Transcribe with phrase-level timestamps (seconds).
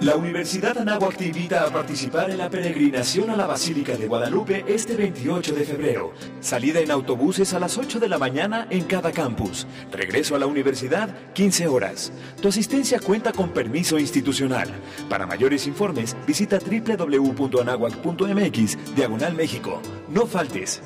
[0.00, 4.62] La Universidad Anáhuac te invita a participar en la peregrinación a la Basílica de Guadalupe
[4.68, 6.12] este 28 de febrero.
[6.40, 9.66] Salida en autobuses a las 8 de la mañana en cada campus.
[9.90, 12.12] Regreso a la universidad 15 horas.
[12.42, 14.68] Tu asistencia cuenta con permiso institucional.
[15.08, 19.80] Para mayores informes visita www.anahuac.mx Diagonal México.
[20.10, 20.82] No faltes.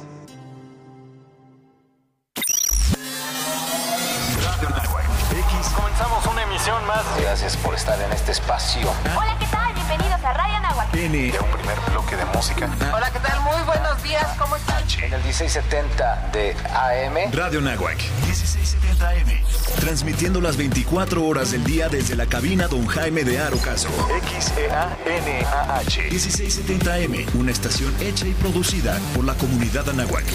[7.40, 8.86] Gracias por estar en este espacio.
[9.16, 9.72] Hola, ¿qué tal?
[9.72, 10.92] Bienvenidos a Radio Nahuatl.
[10.92, 12.68] De un primer bloque de música.
[12.94, 13.40] Hola, ¿qué tal?
[13.40, 14.82] Muy buenos días, ¿cómo están?
[15.02, 17.32] En el 1670 de AM.
[17.32, 19.42] Radio Nahuac, 1670 AM.
[19.80, 23.88] Transmitiendo las 24 horas del día desde la cabina Don Jaime de Arocaso.
[24.34, 26.02] X-E-A-N-A-H.
[26.10, 30.26] 1670 AM, una estación hecha y producida por la comunidad Anáhuac.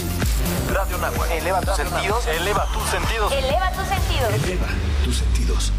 [0.74, 1.30] Radio Nahuac.
[1.30, 2.26] Eleva tus sentidos.
[2.26, 3.32] Eleva tus sentidos.
[3.32, 4.34] Eleva tus sentidos.
[4.34, 4.66] Eleva
[5.04, 5.72] tus sentidos.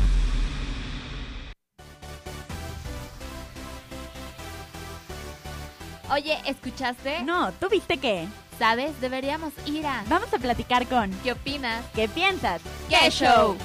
[6.09, 7.21] Oye, ¿escuchaste?
[7.23, 8.27] No, ¿tú viste qué?
[8.57, 8.99] ¿Sabes?
[9.01, 10.05] Deberíamos ir a...
[10.07, 11.83] Vamos a platicar con ¿Qué opinas?
[11.93, 12.61] ¿Qué piensas?
[12.89, 13.57] ¡Qué show!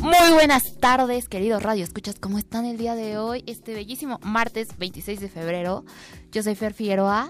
[0.00, 2.14] Muy buenas tardes, queridos Radio Escuchas.
[2.20, 3.42] ¿Cómo están el día de hoy?
[3.46, 5.84] Este bellísimo martes 26 de febrero.
[6.30, 7.28] Yo soy Fer Figueroa.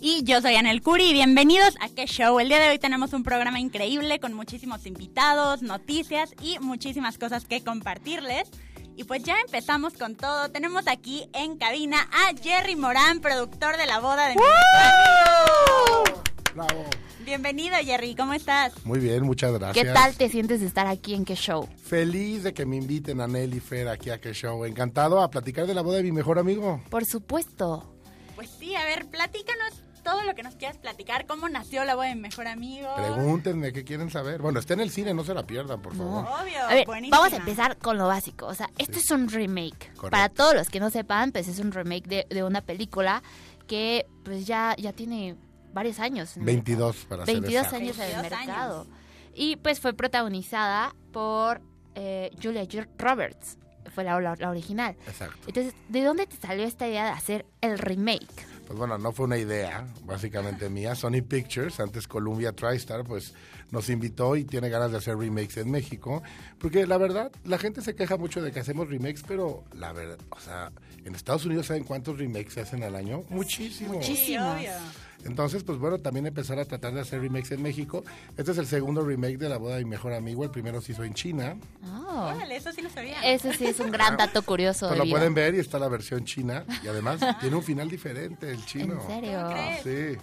[0.00, 2.38] Y yo soy Anel Curi y bienvenidos a qué show.
[2.38, 7.46] El día de hoy tenemos un programa increíble con muchísimos invitados, noticias y muchísimas cosas
[7.46, 8.48] que compartirles.
[8.94, 10.50] Y pues ya empezamos con todo.
[10.50, 16.22] Tenemos aquí en cabina a Jerry Morán, productor de la boda de mi mejor amigo.
[16.54, 16.84] Bravo.
[17.24, 18.72] Bienvenido Jerry, ¿cómo estás?
[18.84, 19.84] Muy bien, muchas gracias.
[19.84, 21.68] ¿Qué tal te sientes de estar aquí en qué show?
[21.82, 24.64] Feliz de que me inviten a Nelly Fer aquí a que show.
[24.64, 26.80] Encantado a platicar de la boda de mi mejor amigo.
[26.90, 27.92] Por supuesto.
[28.36, 31.26] Pues sí, a ver, platícanos todo lo que nos quieras platicar.
[31.26, 32.88] ¿Cómo nació la boda de mi mejor amigo?
[32.96, 34.40] Pregúntenme qué quieren saber.
[34.40, 36.24] Bueno, está en el cine, no se la pierdan, por favor.
[36.24, 38.46] Obvio, A ver, vamos a empezar con lo básico.
[38.46, 39.88] O sea, esto es un remake.
[39.96, 40.10] Correcto.
[40.10, 43.22] Para todos los que no sepan, pues es un remake de, de una película
[43.66, 45.34] que pues ya, ya tiene
[45.72, 46.36] varios años.
[46.36, 47.76] en el 22 para ser 22 exacto.
[47.84, 48.46] años en el 22 años.
[48.46, 48.86] mercado.
[49.34, 51.60] Y pues fue protagonizada por
[51.96, 52.64] eh, Julia
[52.96, 53.58] Roberts.
[53.94, 54.96] Fue la, la- la original.
[55.06, 55.36] Exacto.
[55.46, 58.26] Entonces, ¿de dónde te salió esta idea de hacer el remake?
[58.66, 60.94] Pues bueno, no fue una idea, básicamente mía.
[60.96, 63.32] Sony Pictures, antes Columbia TriStar, pues
[63.70, 66.22] nos invitó y tiene ganas de hacer remakes en México.
[66.58, 70.18] Porque la verdad, la gente se queja mucho de que hacemos remakes, pero la verdad,
[70.30, 70.72] o sea,
[71.04, 73.22] en Estados Unidos, ¿saben cuántos remakes se hacen al año?
[73.28, 74.04] Muchísimos.
[74.04, 74.56] Sí, Muchísimos.
[75.26, 78.04] Entonces, pues bueno, también empezar a tratar de hacer remakes en México.
[78.36, 80.44] Este es el segundo remake de La boda de mi mejor amigo.
[80.44, 81.56] El primero se hizo en China.
[81.84, 82.32] Oh.
[82.34, 83.20] Órale, eso sí lo sabía.
[83.22, 84.86] Ese sí es un gran dato curioso.
[84.88, 85.16] Pues de lo vida.
[85.16, 86.64] pueden ver y está la versión china.
[86.82, 88.94] Y además tiene un final diferente el chino.
[88.94, 89.48] ¿En serio?
[89.82, 90.18] Sí.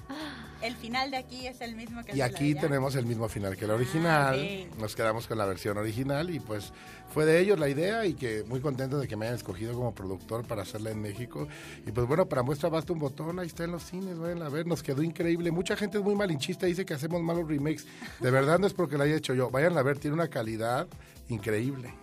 [0.63, 3.57] El final de aquí es el mismo que el Y aquí tenemos el mismo final
[3.57, 4.35] que el original.
[4.35, 4.79] ok.
[4.79, 6.71] Nos quedamos con la versión original y pues
[7.13, 9.93] fue de ellos la idea y que muy contento de que me hayan escogido como
[9.93, 11.47] productor para hacerla en México.
[11.85, 14.49] Y pues bueno, para muestra basta un botón, ahí está en los cines, vayan a
[14.49, 15.51] ver, nos quedó increíble.
[15.51, 17.85] Mucha gente es muy malinchista, dice que hacemos malos remakes.
[18.21, 20.87] De verdad no es porque la haya hecho yo, vayan a ver, tiene una calidad
[21.27, 21.93] increíble.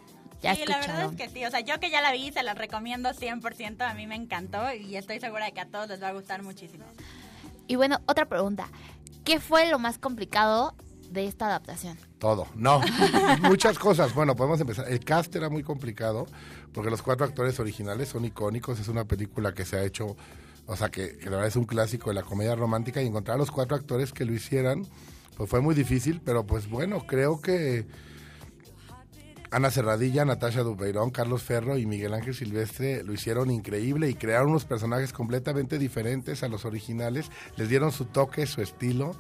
[0.43, 1.45] Ya sí, la verdad es que sí.
[1.45, 3.83] O sea, yo que ya la vi, se la recomiendo 100%.
[3.83, 6.43] A mí me encantó y estoy segura de que a todos les va a gustar
[6.43, 6.85] muchísimo.
[7.71, 8.67] Y bueno, otra pregunta.
[9.23, 10.75] ¿Qué fue lo más complicado
[11.09, 11.97] de esta adaptación?
[12.19, 12.81] Todo, no,
[13.43, 14.13] muchas cosas.
[14.13, 14.89] Bueno, podemos empezar.
[14.89, 16.27] El cast era muy complicado
[16.75, 18.81] porque los cuatro actores originales son icónicos.
[18.81, 20.17] Es una película que se ha hecho,
[20.67, 23.37] o sea, que, que la verdad es un clásico de la comedia romántica y encontrar
[23.37, 24.85] a los cuatro actores que lo hicieran,
[25.37, 27.87] pues fue muy difícil, pero pues bueno, creo que
[29.53, 34.51] Ana Serradilla, Natasha Dupeirón, Carlos Ferro y Miguel Ángel Silvestre lo hicieron increíble y crearon
[34.51, 37.31] unos personajes completamente diferentes a los originales.
[37.57, 39.17] Les dieron su toque, su estilo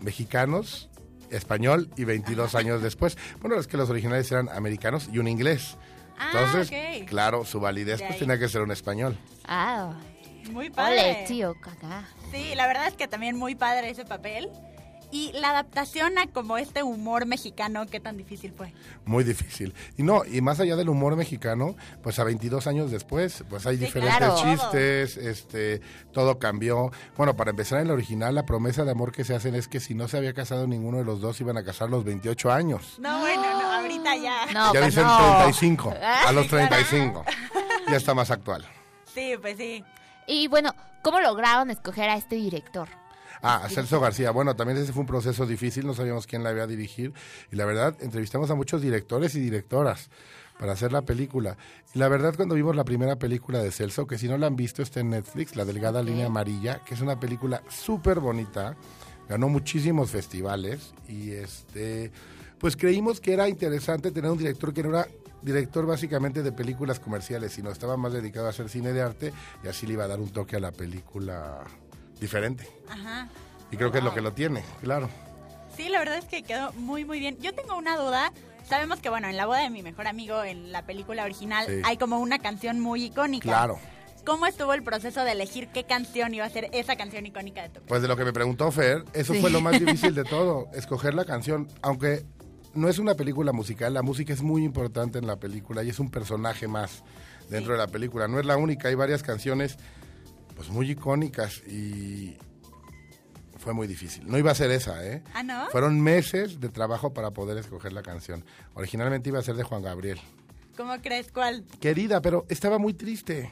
[0.00, 0.88] mexicanos,
[1.30, 3.18] español y 22 años después.
[3.40, 5.76] Bueno, es que los originales eran americanos y un inglés.
[6.18, 7.08] Ah, Entonces, ok.
[7.08, 9.18] claro, su validez De pues tenía que ser un español.
[9.44, 9.98] Ah,
[10.50, 11.00] Muy padre.
[11.00, 12.06] ole, tío, caca.
[12.30, 14.48] Sí, la verdad es que también muy padre ese papel.
[15.12, 18.72] Y la adaptación a como este humor mexicano, ¿qué tan difícil fue?
[19.04, 19.74] Muy difícil.
[19.96, 23.76] Y no, y más allá del humor mexicano, pues a 22 años después, pues hay
[23.76, 24.36] Sí, diferentes claro.
[24.40, 25.80] chistes, este,
[26.12, 26.92] todo cambió.
[27.16, 29.80] Bueno, para empezar en el original, la promesa de amor que se hacen es que
[29.80, 32.94] si no se había casado ninguno de los dos, iban a casar los 28 años.
[33.00, 34.46] No, bueno, no, ahorita ya.
[34.52, 35.18] No, ya pues dicen no.
[35.42, 37.24] 35, a los 35.
[37.88, 38.64] Ya está más actual.
[39.12, 39.82] Sí, pues sí.
[40.28, 40.72] Y bueno,
[41.02, 42.88] ¿cómo lograron escoger a este director?
[43.42, 44.30] Ah, Celso García.
[44.30, 47.12] Bueno, también ese fue un proceso difícil, no sabíamos quién la iba a dirigir.
[47.50, 50.10] Y la verdad, entrevistamos a muchos directores y directoras
[50.58, 51.56] para hacer la película.
[51.94, 54.56] Y la verdad, cuando vimos la primera película de Celso, que si no la han
[54.56, 58.76] visto, está en Netflix, La Delgada Línea Amarilla, que es una película súper bonita.
[59.26, 62.10] ganó muchísimos festivales y este
[62.58, 65.08] pues creímos que era interesante tener un director que no era
[65.40, 69.32] director básicamente de películas comerciales, sino estaba más dedicado a hacer cine de arte
[69.64, 71.64] y así le iba a dar un toque a la película
[72.20, 72.68] diferente.
[72.88, 73.28] Ajá.
[73.70, 75.08] Y creo que es lo que lo tiene, claro.
[75.76, 77.38] Sí, la verdad es que quedó muy, muy bien.
[77.40, 78.32] Yo tengo una duda.
[78.68, 81.80] Sabemos que, bueno, en la boda de mi mejor amigo, en la película original, Sí.
[81.84, 83.44] hay como una canción muy icónica.
[83.48, 83.78] Claro.
[84.26, 87.70] ¿Cómo estuvo el proceso de elegir qué canción iba a ser esa canción icónica de
[87.70, 90.68] tu Pues de lo que me preguntó Fer, eso fue lo más difícil de todo,
[90.74, 92.26] escoger la canción, aunque
[92.74, 95.98] no es una película musical, la música es muy importante en la película y es
[95.98, 97.02] un personaje más
[97.48, 98.28] dentro de la película.
[98.28, 99.78] No es la única, hay varias canciones
[100.60, 102.36] pues muy icónicas y
[103.56, 104.26] fue muy difícil.
[104.26, 105.22] No iba a ser esa, ¿eh?
[105.32, 105.70] Ah, ¿no?
[105.70, 108.44] Fueron meses de trabajo para poder escoger la canción.
[108.74, 110.20] Originalmente iba a ser de Juan Gabriel.
[110.76, 111.64] ¿Cómo crees cuál?
[111.80, 113.50] Querida, pero estaba muy triste.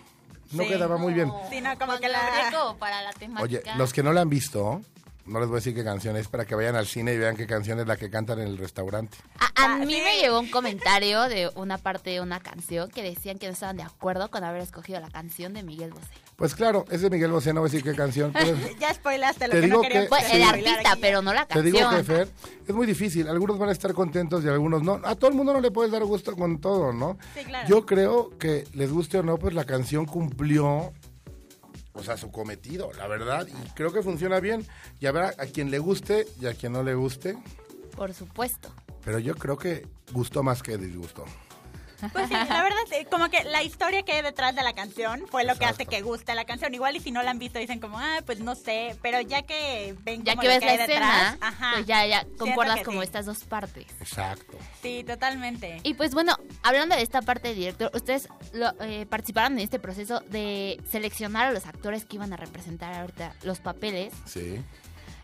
[0.52, 0.68] No Sí.
[0.68, 1.32] quedaba muy bien.
[1.48, 2.20] Sí, no, como Juan que la...
[2.20, 3.42] Gabriel como para la temática.
[3.42, 4.82] Oye, los que no la han visto,
[5.28, 7.36] no les voy a decir qué canción es para que vayan al cine y vean
[7.36, 9.16] qué canción es la que cantan en el restaurante.
[9.38, 13.02] A, a Ah, mí me llegó un comentario de una parte de una canción que
[13.02, 16.06] decían que no estaban de acuerdo con haber escogido la canción de Miguel Bosé.
[16.36, 18.32] Pues claro, es de Miguel Bosé, no voy a decir qué canción.
[18.32, 21.34] pero Ya spoilaste lo Te que digo no quería que- Pues, el artista, pero no
[21.34, 21.74] la te canción.
[21.74, 22.28] digo que, Fer,
[22.68, 23.28] es muy difícil.
[23.28, 25.00] Algunos van a estar contentos y algunos no.
[25.04, 27.18] A todo el mundo no le puedes dar gusto con todo, ¿no?
[27.34, 27.68] Sí, claro.
[27.68, 30.92] Yo creo que les guste o no, pues la canción cumplió,
[31.98, 33.46] o sea, su cometido, la verdad.
[33.46, 34.66] Y creo que funciona bien.
[35.00, 37.36] Y habrá a quien le guste y a quien no le guste.
[37.96, 38.72] Por supuesto.
[39.04, 41.24] Pero yo creo que gustó más que disgustó.
[42.12, 45.26] Pues sí, la verdad, eh, como que la historia que hay detrás de la canción
[45.28, 46.72] fue lo que hace que guste la canción.
[46.72, 49.42] Igual y si no la han visto dicen como, ah, pues no sé, pero ya
[49.42, 53.00] que ven Ya como que ves la detrás, escena, ajá, pues ya, ya concuerdas como
[53.00, 53.06] sí.
[53.06, 53.86] estas dos partes.
[54.00, 54.56] Exacto.
[54.82, 55.80] Sí, totalmente.
[55.82, 59.78] Y pues bueno, hablando de esta parte del director, ustedes lo- eh, participaron en este
[59.78, 64.12] proceso de seleccionar a los actores que iban a representar ahorita los papeles.
[64.26, 64.60] Sí.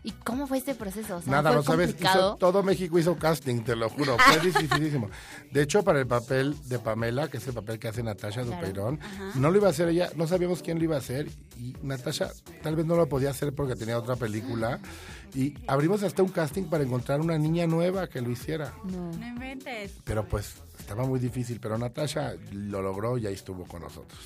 [0.07, 1.17] ¿Y cómo fue este proceso?
[1.17, 4.39] O sea, Nada, ¿fue no sabes, hizo- todo México hizo casting, te lo juro, fue
[4.51, 5.09] dificilísimo.
[5.51, 8.55] De hecho, para el papel de Pamela, que es el papel que hace Natasha Claro.
[8.67, 8.99] Dupeirón,
[9.33, 12.31] no lo iba a hacer ella, no sabíamos quién lo iba a hacer y Natasha
[12.61, 14.79] tal vez no lo podía hacer porque tenía otra película
[15.33, 18.73] y abrimos hasta un casting para encontrar una niña nueva que lo hiciera.
[18.83, 19.11] No.
[19.11, 19.93] No inventes.
[20.03, 24.19] Pero pues estaba muy difícil, pero Natasha lo logró y ahí estuvo con nosotros.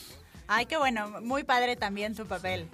[0.48, 2.68] Ay, qué bueno, muy padre también su papel.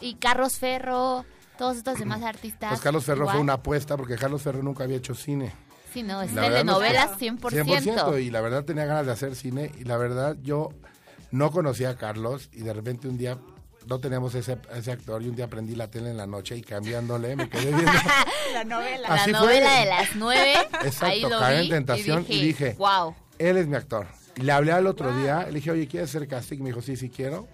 [0.00, 1.24] Y Carlos Ferro,
[1.58, 2.70] todos estos demás artistas.
[2.70, 3.34] Pues Carlos Ferro igual.
[3.34, 5.52] fue una apuesta porque Carlos Ferro nunca había hecho cine.
[5.92, 7.38] Sí, no, es telenovelas 100%.
[7.38, 10.70] 100%, y la verdad tenía ganas de hacer cine y la verdad yo
[11.30, 13.38] no conocía a Carlos y de repente un día
[13.86, 16.62] no teníamos ese, ese actor y un día prendí la tele en la noche y
[16.62, 17.92] cambiándole me quedé viendo.
[18.52, 19.08] La novela.
[19.08, 19.32] La fue.
[19.32, 20.54] novela de las nueve.
[20.84, 23.14] Exacto, ahí lo caí en tentación y dije, wow.
[23.38, 24.06] Él es mi actor.
[24.36, 26.58] Y le hablé al otro día, le dije, oye, ¿quieres hacer casting?
[26.58, 27.48] Me dijo, sí, sí quiero.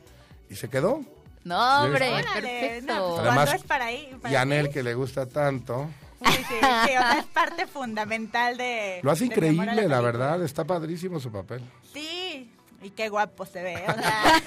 [0.51, 1.01] Y se quedó.
[1.45, 2.93] No, hombre, Órale, perfecto.
[2.95, 4.17] no, pues, Además, cuando es para ahí.
[4.21, 5.89] para Y Anel, que le gusta tanto.
[6.23, 9.01] Sí, sí, sí, o sea, es parte fundamental de.
[9.03, 10.43] Lo hace de increíble, la verdad.
[10.43, 11.63] Está padrísimo su papel.
[11.95, 12.53] Sí,
[12.83, 13.77] y qué guapo se ve.
[13.89, 14.43] o sea,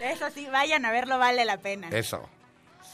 [0.12, 1.88] eso sí, vayan a verlo, vale la pena.
[1.88, 2.28] Eso.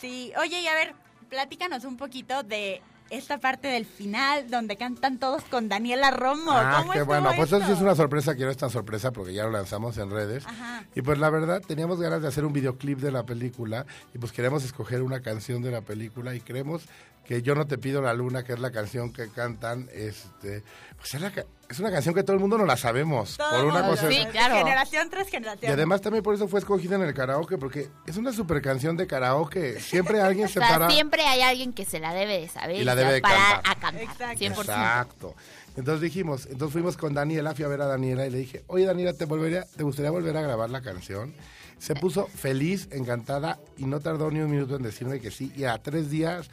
[0.00, 0.94] Sí, oye, y a ver,
[1.28, 2.80] platícanos un poquito de
[3.10, 6.52] esta parte del final donde cantan todos con Daniela Romo.
[6.52, 7.30] Ah, ¿Cómo qué bueno.
[7.36, 9.96] Pues eso sí es una sorpresa que no es tan sorpresa porque ya lo lanzamos
[9.98, 10.46] en redes.
[10.46, 10.84] Ajá.
[10.94, 14.32] Y pues la verdad, teníamos ganas de hacer un videoclip de la película y pues
[14.32, 16.86] queremos escoger una canción de la película y creemos
[17.26, 20.62] que Yo no te pido la luna, que es la canción que cantan, este,
[20.96, 21.32] pues es, la
[21.68, 23.36] es una canción que todo el mundo no la sabemos.
[23.36, 24.08] Todo por una mundo, cosa.
[24.08, 24.56] Sí, claro.
[24.56, 25.72] Generación tras Y generación.
[25.72, 29.06] además también por eso fue escogida en el karaoke, porque es una super canción de
[29.06, 29.80] karaoke.
[29.80, 30.90] Siempre alguien O se sea, para.
[30.90, 33.76] siempre hay alguien que se la debe de saber Y la debe de parar cantar.
[33.76, 34.02] a cantar.
[34.02, 34.44] Exacto.
[34.44, 34.60] 100%.
[34.60, 35.34] Exacto.
[35.76, 38.86] Entonces dijimos, entonces fuimos con Daniela, fui a ver a Daniela y le dije, oye
[38.86, 41.34] Daniela, ¿te, volvería, ¿te gustaría volver a grabar la canción?
[41.78, 45.52] Se puso feliz, encantada y no tardó ni un minuto en decirme que sí.
[45.54, 46.48] Y a tres días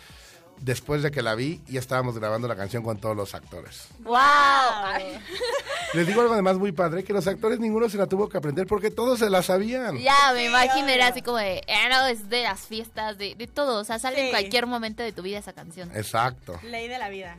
[0.59, 3.87] después de que la vi, ya estábamos grabando la canción con todos los actores.
[3.99, 4.15] ¡Wow!
[5.93, 8.65] Les digo algo además muy padre, que los actores ninguno se la tuvo que aprender
[8.65, 9.97] porque todos se la sabían.
[9.97, 13.47] Ya, me imagino, era así como de, eh, no, es de las fiestas, de, de
[13.47, 15.91] todo, o sea, sale en cualquier momento de tu vida esa canción.
[15.95, 16.59] Exacto.
[16.63, 17.37] Ley de la vida.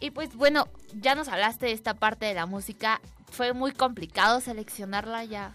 [0.00, 4.40] Y pues bueno, ya nos hablaste de esta parte de la música, fue muy complicado
[4.40, 5.52] seleccionarla ya.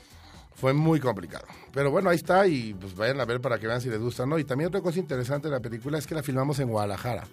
[0.59, 1.45] Fue muy complicado.
[1.73, 4.23] Pero bueno, ahí está y pues vayan a ver para que vean si les gusta
[4.23, 4.37] o no.
[4.39, 7.23] Y también otra cosa interesante de la película es que la filmamos en Guadalajara.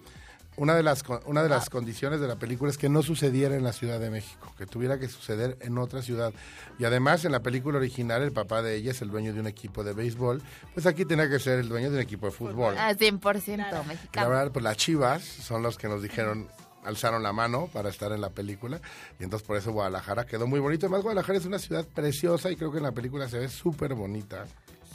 [0.59, 3.62] Una de las una de las condiciones de la película es que no sucediera en
[3.62, 6.33] la Ciudad de México, que tuviera que suceder en otra ciudad.
[6.78, 9.49] Y además en la película original el papá de ella es el dueño de un
[9.49, 10.40] equipo de béisbol,
[10.73, 12.78] pues aquí tenía que ser el dueño de un equipo de fútbol.
[12.78, 14.30] A 100% Y la mexicano.
[14.30, 16.49] verdad, pues las Chivas son los que nos dijeron,
[16.86, 18.80] alzaron la mano para estar en la película.
[19.18, 20.86] Y entonces por eso Guadalajara quedó muy bonito.
[20.86, 23.94] Además, Guadalajara es una ciudad preciosa y creo que en la película se ve súper
[23.94, 24.46] bonita.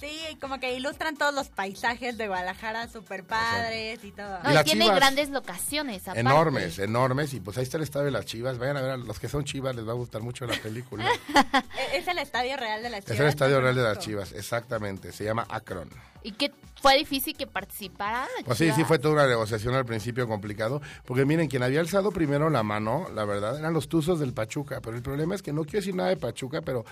[0.01, 4.39] Sí, como que ilustran todos los paisajes de Guadalajara super padres y todo.
[4.43, 4.97] No, Y y tiene Chivas.
[4.97, 6.01] grandes locaciones.
[6.03, 6.19] aparte.
[6.19, 7.33] Enormes, enormes.
[7.33, 8.57] Y pues ahí está el estadio de las Chivas.
[8.57, 11.05] Vayan a ver a los que son Chivas, les va a gustar mucho la película.
[11.93, 13.13] E- Es el estadio real de las Chivas.
[13.15, 13.99] es el estadio real de las.
[13.99, 15.11] Chivas, exactamente.
[15.11, 15.87] Se llama Akron.
[16.23, 18.27] ¿Y que fue difícil que participara?
[18.45, 22.11] Pues sí, sí fue toda una negociación al principio complicado, porque miren, quien había alzado
[22.11, 25.51] primero la mano, la verdad, eran los Tuzos del Pachuca, pero el problema es que
[25.53, 26.85] no quiero decir nada de Pachuca, pero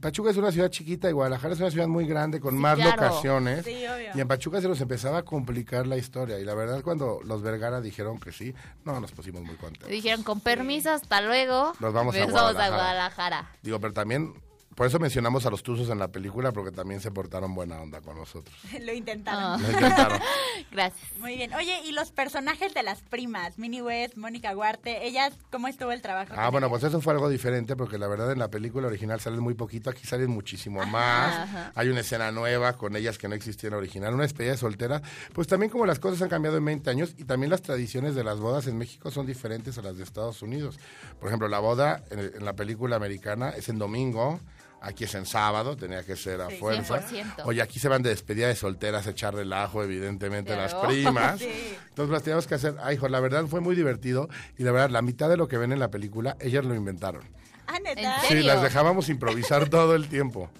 [0.00, 3.02] Pachuca es una ciudad chiquita y Guadalajara es una ciudad muy grande con más claro.
[3.02, 3.64] locaciones.
[3.64, 4.10] Sí, obvio.
[4.14, 6.38] Y en Pachuca se nos empezaba a complicar la historia.
[6.38, 8.54] Y la verdad, cuando los Vergara dijeron que sí,
[8.84, 9.88] no, nos pusimos muy contentos.
[9.88, 11.72] Dijeron, con permiso, hasta luego.
[11.80, 12.26] Nos vamos a.
[12.26, 13.50] Guadalajara.
[13.62, 14.34] Digo, pero también,
[14.74, 18.00] por eso mencionamos a los Tuzos en la película, porque también se portaron buena onda
[18.00, 18.56] con nosotros.
[18.80, 19.42] Lo intentaron.
[19.42, 19.58] Ah.
[19.60, 20.20] Lo intentaron.
[20.70, 21.18] Gracias.
[21.18, 21.52] Muy bien.
[21.54, 23.58] Oye, ¿y los personajes de las primas?
[23.58, 26.34] Minnie West, Mónica Huarte, ellas, ¿cómo estuvo el trabajo?
[26.36, 29.40] Ah, bueno, pues eso fue algo diferente porque la verdad en la película original salen
[29.40, 31.72] muy poquito, aquí salen muchísimo más.
[31.74, 34.58] Hay una escena nueva con ellas que no existía en la original, una despedida de
[34.58, 35.02] soltera.
[35.32, 38.22] Pues también como las cosas han cambiado en 20 años y también las tradiciones de
[38.22, 40.78] las bodas en México son diferentes a las de Estados Unidos.
[41.18, 44.40] Por ejemplo, la boda en, en la película americana es en domingo.
[44.82, 47.02] Aquí es en sábado, tenía que ser a Sí, fuerza.
[47.06, 47.42] 100%.
[47.44, 51.38] Oye, aquí se van de despedida de solteras a echar relajo, evidentemente, las primas.
[51.38, 51.50] Sí.
[51.90, 52.76] Entonces las teníamos que hacer.
[52.82, 54.28] Ay, hijo, la verdad fue muy divertido.
[54.56, 57.22] Y la verdad, la mitad de lo que ven en la película, ellas lo inventaron.
[57.66, 58.22] Ah, neta.
[58.22, 60.50] ¿En Sí, las dejábamos improvisar todo el tiempo.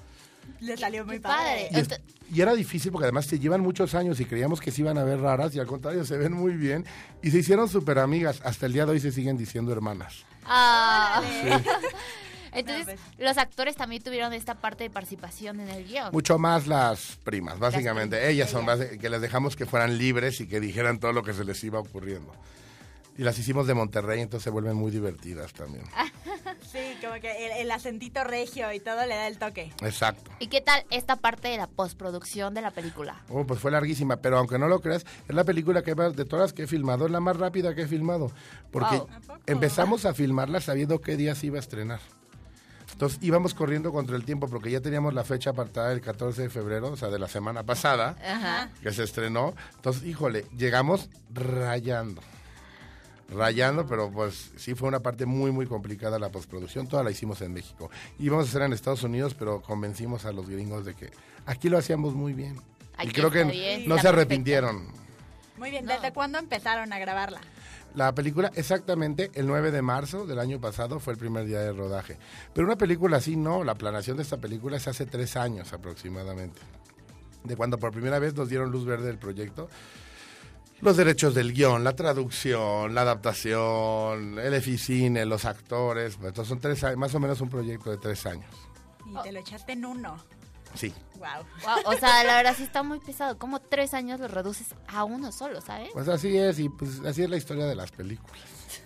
[0.60, 1.68] Le salió muy padre.
[1.70, 1.70] padre.
[1.72, 2.00] Y, es-
[2.36, 5.04] y era difícil porque además se llevan muchos años y creíamos que se iban a
[5.04, 6.84] ver raras y al contrario se ven muy bien.
[7.22, 8.40] Y se hicieron súper amigas.
[8.44, 10.26] Hasta el día de hoy se siguen diciendo hermanas.
[10.44, 11.22] Ah.
[12.52, 13.18] Entonces, No, pues.
[13.28, 16.10] los actores también tuvieron esta parte de participación en el guion.
[16.12, 18.16] Mucho más las primas, básicamente.
[18.16, 18.66] primas, ellas son
[18.98, 21.78] que les dejamos que fueran libres y que dijeran todo lo que se les iba
[21.78, 22.32] ocurriendo.
[23.18, 25.84] Y las hicimos de Monterrey, entonces se vuelven muy divertidas también.
[26.70, 29.72] Sí, como que el, el acentito regio y todo le da el toque.
[29.82, 30.30] Exacto.
[30.38, 33.20] ¿Y qué tal esta parte de la postproducción de la película?
[33.28, 36.24] Oh, pues fue larguísima, pero aunque no lo creas, es la película que más- de
[36.24, 38.30] todas las que he filmado, es la más rápida que he filmado.
[38.70, 39.02] Porque
[39.46, 42.00] empezamos a filmarla sabiendo qué día se iba a estrenar.
[43.00, 46.50] Entonces íbamos corriendo contra el tiempo porque ya teníamos la fecha apartada el 14 de
[46.50, 48.68] febrero, o sea, de la semana pasada, Ajá.
[48.82, 49.54] que se estrenó.
[49.76, 52.20] Entonces, híjole, llegamos rayando.
[53.30, 56.88] Rayando, pero pues sí fue una parte muy, muy complicada la postproducción.
[56.88, 57.90] Toda la hicimos en México.
[58.18, 61.10] Íbamos a hacer en Estados Unidos, pero convencimos a los gringos de que
[61.46, 62.56] aquí lo hacíamos muy bien.
[62.98, 64.08] y Aquí creo que bien, no está se perfecto.
[64.10, 64.88] arrepintieron.
[65.56, 65.94] Muy bien, No.
[65.94, 67.40] ¿desde cuándo empezaron a grabarla?
[67.94, 71.72] La película, exactamente el 9 de marzo del año pasado fue el primer día de
[71.72, 72.18] rodaje.
[72.54, 76.60] Pero una película así no, la planeación de esta película es hace tres años aproximadamente.
[77.42, 79.68] De cuando por primera vez nos dieron luz verde del proyecto.
[80.82, 86.16] Los derechos del guion, la traducción, la adaptación, el eficine, los actores.
[86.16, 88.50] pues, Entonces son tres más o menos un proyecto de tres años.
[89.04, 90.16] Y te lo echaste en uno.
[90.74, 90.92] Sí.
[91.16, 91.44] Wow.
[91.84, 93.36] Wow, o sea, la verdad sí está muy pesado.
[93.38, 95.90] Como tres años lo reduces a uno solo, ¿sabes?
[95.92, 98.40] Pues así es, y pues así es la historia de las películas.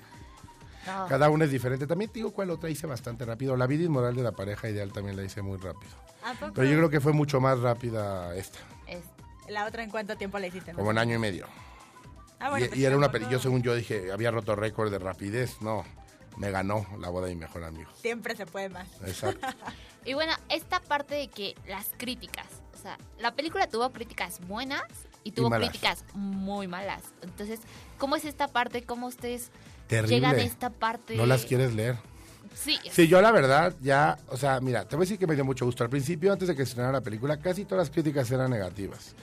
[0.86, 1.06] No.
[1.08, 1.86] Cada una es diferente.
[1.86, 3.56] También te digo cuál otra hice bastante rápido.
[3.56, 5.90] La vida inmoral de la pareja ideal también la hice muy rápido.
[6.22, 6.52] ¿A poco?
[6.54, 9.00] Pero yo creo que fue mucho más rápida esta, Es-
[9.48, 10.74] ¿La otra en cuánto tiempo la hiciste?
[10.74, 11.46] como en año y medio.
[12.38, 14.54] Ah, bueno, y, pues y era una tampoco- peli, yo según yo dije, había roto
[14.56, 15.62] récord de rapidez.
[15.62, 15.84] No,
[16.36, 17.90] me ganó la boda de mi mejor amigo.
[18.00, 18.88] Siempre se puede más.
[19.06, 19.46] Exacto.
[20.06, 24.82] Y bueno, esta parte de que las críticas, o sea, la película tuvo críticas buenas
[25.22, 27.02] y tuvo críticas muy malas.
[27.22, 27.60] Entonces,
[27.96, 28.82] ¿cómo es esta parte?
[28.82, 29.50] ¿Cómo ustedes
[29.86, 30.16] Terrible.
[30.16, 31.16] llegan a esta parte?
[31.16, 31.96] No las quieres leer.
[32.54, 35.34] Sí, Sí, yo la verdad ya, o sea, mira, te voy a decir que me
[35.34, 35.82] dio mucho gusto.
[35.82, 39.14] Al principio, antes de que estrenara la película, casi todas las críticas eran negativas.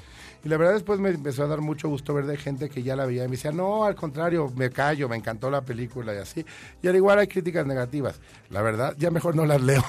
[0.43, 2.95] Y la verdad después me empezó a dar mucho gusto ver de gente que ya
[2.95, 6.17] la veía y me decía, no, al contrario, me callo, me encantó la película y
[6.17, 6.45] así.
[6.81, 8.19] Y al igual hay críticas negativas.
[8.49, 9.83] La verdad, ya mejor no las leo.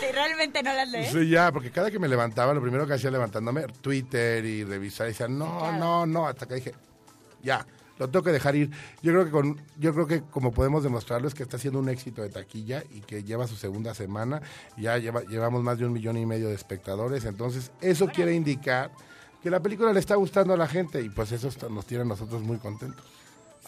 [0.00, 1.12] Si realmente no las lees.
[1.12, 5.06] Sí, ya, porque cada que me levantaba, lo primero que hacía levantándome, Twitter y revisar,
[5.06, 6.74] y decía, no, no, no, hasta que dije,
[7.42, 7.66] ya,
[8.06, 8.70] lo tengo que dejar ir.
[9.02, 11.88] Yo creo que con, yo creo que como podemos demostrarlo es que está siendo un
[11.88, 14.40] éxito de taquilla y que lleva su segunda semana,
[14.76, 18.90] ya lleva, llevamos más de un millón y medio de espectadores, entonces eso quiere indicar
[19.42, 22.02] que la película le está gustando a la gente y pues eso está- nos tiene
[22.02, 23.04] a nosotros muy contentos.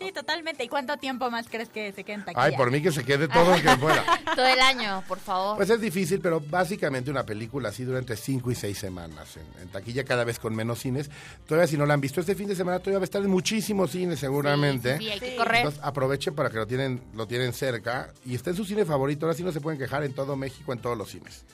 [0.02, 0.64] Sí, totalmente.
[0.64, 2.44] ¿Y cuánto tiempo más crees que se quede en taquilla?
[2.44, 4.04] Ay, por mí que se quede todo el que pueda.
[4.36, 5.56] todo el año, por favor.
[5.56, 9.36] Pues es difícil, pero básicamente una película así dura entre 5 y 6 semanas.
[9.36, 11.10] En, en taquilla cada vez con menos cines.
[11.46, 13.30] Todavía si no la han visto este fin de semana, todavía va a estar en
[13.30, 14.98] muchísimos cines seguramente.
[14.98, 15.56] Sí, sí, hay que correr.
[15.56, 19.26] Entonces aprovechen para que lo tienen, lo tienen cerca y está en su cine favorito.
[19.26, 21.44] Ahora sí no se pueden quejar en todo México, en todos los cines.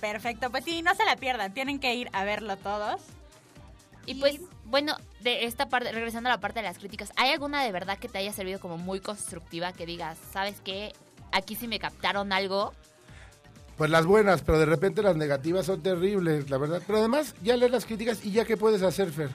[0.00, 0.50] Perfecto.
[0.50, 1.54] Pues sí, no se la pierdan.
[1.54, 3.00] Tienen que ir a verlo todos.
[4.06, 7.62] Y pues, bueno, de esta parte, regresando a la parte de las críticas, ¿hay alguna
[7.64, 10.92] de verdad que te haya servido como muy constructiva que digas, sabes qué,
[11.32, 12.72] aquí sí me captaron algo?
[13.76, 16.80] Pues las buenas, pero de repente las negativas son terribles, la verdad.
[16.86, 19.30] Pero además, ya lees las críticas y ya qué puedes hacer, Fer.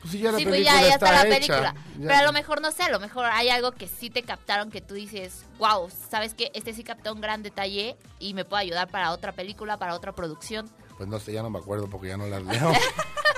[0.00, 1.46] Pues sí, ya la Sí, pues película ya, ya está, está, la hecha.
[1.46, 1.74] película.
[1.98, 2.08] Ya.
[2.08, 4.70] Pero a lo mejor, no sé, a lo mejor hay algo que sí te captaron
[4.70, 6.50] que tú dices, wow, ¿sabes qué?
[6.54, 10.12] Este sí captó un gran detalle y me puede ayudar para otra película, para otra
[10.12, 10.68] producción.
[10.96, 12.72] Pues no sé, ya no me acuerdo porque ya no las leo.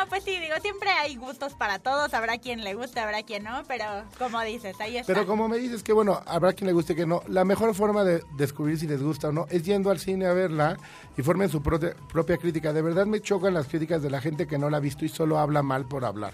[0.00, 3.44] No, pues sí, digo, siempre hay gustos para todos, habrá quien le guste, habrá quien
[3.44, 3.84] no, pero
[4.18, 5.12] como dices, ahí está.
[5.12, 8.02] Pero como me dices que bueno, habrá quien le guste que no, la mejor forma
[8.02, 10.78] de descubrir si les gusta o no es yendo al cine a verla
[11.18, 12.72] y formen su prote- propia crítica.
[12.72, 15.10] De verdad me chocan las críticas de la gente que no la ha visto y
[15.10, 16.32] solo habla mal por hablar.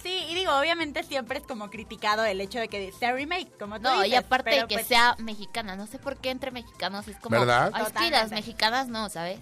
[0.00, 3.76] Sí, y digo, obviamente siempre es como criticado el hecho de que sea remake, como
[3.76, 6.52] tú No, y dices, aparte de que pues, sea mexicana, no sé por qué entre
[6.52, 7.38] mexicanos es como...
[7.38, 7.70] ¿Verdad?
[7.74, 9.40] "Ay, es que las mexicanas no, ¿sabes?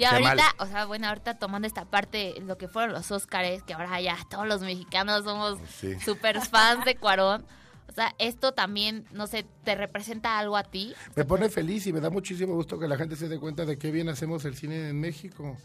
[0.00, 0.44] Y ahorita, mal.
[0.58, 4.16] o sea, bueno, ahorita tomando esta parte, lo que fueron los Óscares, que ahora ya
[4.30, 5.98] todos los mexicanos somos Sí.
[6.04, 7.44] super fans de Cuarón.
[7.88, 10.94] O sea, esto también, no sé, ¿te representa algo a ti?
[11.16, 13.78] Me pone feliz y me da muchísimo gusto que la gente se dé cuenta de
[13.78, 15.56] qué bien hacemos el cine en México.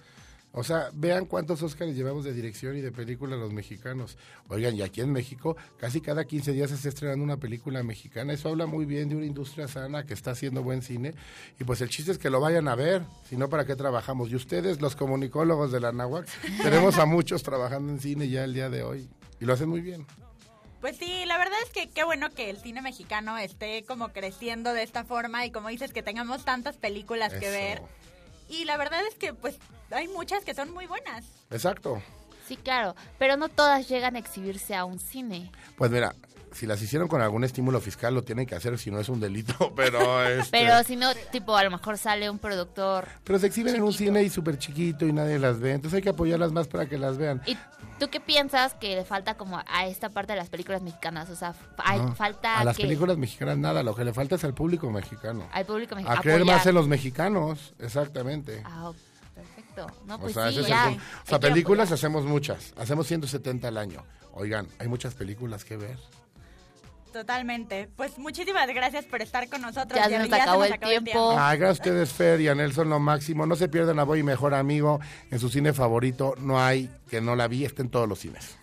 [0.58, 4.18] O sea, vean cuántos Óscares llevamos de dirección y de película los mexicanos.
[4.48, 8.32] Oigan, y aquí en México, casi cada 15 días se está estrenando una película mexicana.
[8.32, 11.14] Eso habla muy bien de una industria sana que está haciendo buen cine.
[11.60, 14.32] Y pues el chiste es que lo vayan a ver, si no, ¿para qué trabajamos?
[14.32, 16.26] Y ustedes, los comunicólogos de la Náhuac,
[16.64, 19.10] tenemos a muchos trabajando en cine ya el día de hoy.
[19.42, 20.08] Y lo hacen muy bien.
[20.80, 24.72] Pues sí, la verdad es que qué bueno que el cine mexicano esté como creciendo
[24.72, 27.82] de esta forma y como dices que tengamos tantas películas que ver.
[28.50, 29.58] Y la verdad es que pues
[29.92, 31.26] hay muchas que son muy buenas.
[31.50, 32.02] Exacto.
[32.48, 35.52] Sí, claro, pero no todas llegan a exhibirse a un cine.
[35.78, 36.14] Pues mira,
[36.56, 39.20] si las hicieron con algún estímulo fiscal, lo tienen que hacer, si no es un
[39.20, 40.24] delito, pero...
[40.26, 43.08] Este, Pero si no, tipo, a lo mejor sale un productor.
[43.24, 45.74] Pero se exhiben en un cine y súper chiquito y nadie las ve.
[45.74, 47.42] Entonces hay que apoyarlas más para que las vean.
[47.46, 47.58] ¿Y
[48.00, 51.30] tú qué piensas que le falta como a esta parte de las películas mexicanas?
[51.30, 54.36] O sea, hay, No, falta a las que películas mexicanas nada, lo que le falta
[54.36, 55.48] es al público mexicano.
[55.52, 56.58] al público A creer apoyar.
[56.58, 58.62] más en los mexicanos, exactamente.
[58.64, 58.92] Ah,
[59.34, 59.88] perfecto.
[60.06, 60.96] No, o pues sea, sí, es ya.
[61.26, 61.94] O sea, películas apoyar.
[61.96, 64.04] hacemos muchas, hacemos 170 al año.
[64.34, 65.98] Oigan, hay muchas películas que ver.
[67.16, 67.88] Totalmente.
[67.96, 69.98] Pues muchísimas gracias por estar con nosotros.
[69.98, 71.34] Ya se nos acabó el acabó tiempo.
[71.40, 73.46] Ay, gracias a ustedes, Fer y a Nelson, lo máximo.
[73.46, 75.00] No se pierdan a Boy Mejor Amigo
[75.32, 76.36] en su cine favorito.
[76.40, 78.58] No hay que no la vi, está en todos los cines.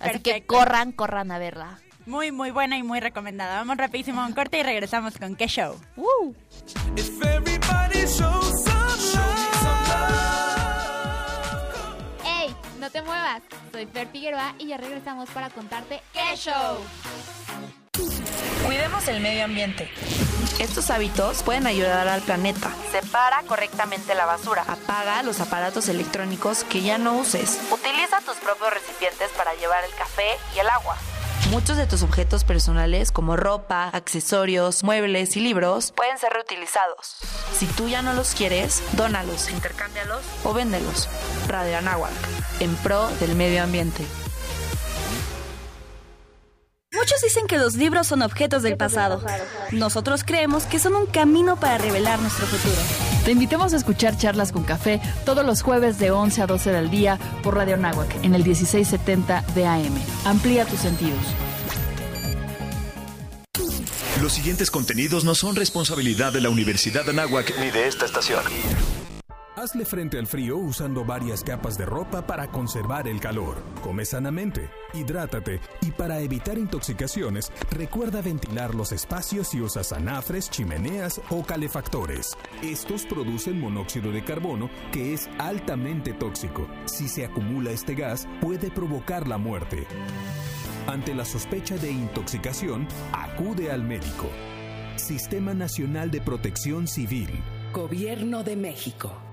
[0.00, 1.78] Así que corran, corran a verla.
[2.04, 3.58] Muy, muy buena y muy recomendada.
[3.58, 5.76] Vamos rapidísimo a un corte y regresamos con qué show.
[5.94, 6.34] ¡Uh!
[12.26, 12.56] ¡Ey!
[12.80, 13.42] No te muevas.
[13.70, 16.78] Soy Fer Figueroa y ya regresamos para contarte qué show.
[18.64, 19.90] Cuidemos el medio ambiente.
[20.58, 22.70] Estos hábitos pueden ayudar al planeta.
[22.90, 24.64] Separa correctamente la basura.
[24.68, 27.60] Apaga los aparatos electrónicos que ya no uses.
[27.70, 30.96] Utiliza tus propios recipientes para llevar el café y el agua.
[31.50, 37.16] Muchos de tus objetos personales, como ropa, accesorios, muebles y libros, pueden ser reutilizados.
[37.58, 41.08] Si tú ya no los quieres, dónalos, intercámbialos o véndelos.
[41.48, 42.12] Radio Anáhuac,
[42.60, 44.06] en pro del medio ambiente.
[46.94, 49.22] Muchos dicen que los libros son objetos del pasado.
[49.70, 52.76] Nosotros creemos que son un camino para revelar nuestro futuro.
[53.24, 56.90] Te invitamos a escuchar charlas con café todos los jueves de 11 a 12 del
[56.90, 59.94] día por Radio Náhuac en el 1670 de AM.
[60.26, 61.20] Amplía tus sentidos.
[64.20, 68.42] Los siguientes contenidos no son responsabilidad de la Universidad de Anáhuac ni de esta estación.
[69.62, 73.62] Hazle frente al frío usando varias capas de ropa para conservar el calor.
[73.80, 81.20] Come sanamente, hidrátate y para evitar intoxicaciones, recuerda ventilar los espacios si usas anafres, chimeneas
[81.30, 82.36] o calefactores.
[82.60, 86.66] Estos producen monóxido de carbono que es altamente tóxico.
[86.86, 89.86] Si se acumula este gas, puede provocar la muerte.
[90.88, 94.28] Ante la sospecha de intoxicación, acude al médico.
[94.96, 97.30] Sistema Nacional de Protección Civil.
[97.72, 99.31] Gobierno de México.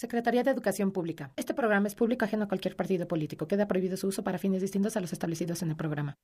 [0.00, 1.30] Secretaría de Educación Pública.
[1.36, 3.46] Este programa es público ajeno a cualquier partido político.
[3.46, 6.16] Queda prohibido su uso para fines distintos a los establecidos en el programa.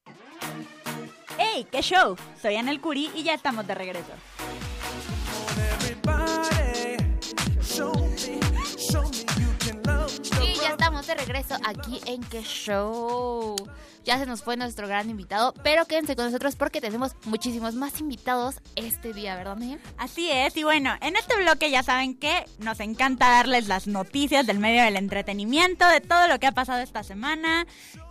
[1.37, 1.67] ¡Hey!
[1.71, 2.17] ¡Qué show!
[2.41, 4.13] Soy Anel Curi y ya estamos de regreso.
[11.01, 13.55] Estamos de regreso aquí en Que Show.
[14.07, 18.01] Ya se nos fue nuestro gran invitado, pero quédense con nosotros porque tenemos muchísimos más
[18.01, 19.81] invitados este día, ¿verdad, Miguel?
[19.99, 24.47] Así es, y bueno, en este bloque ya saben que nos encanta darles las noticias
[24.47, 27.67] del medio del entretenimiento, de todo lo que ha pasado esta semana.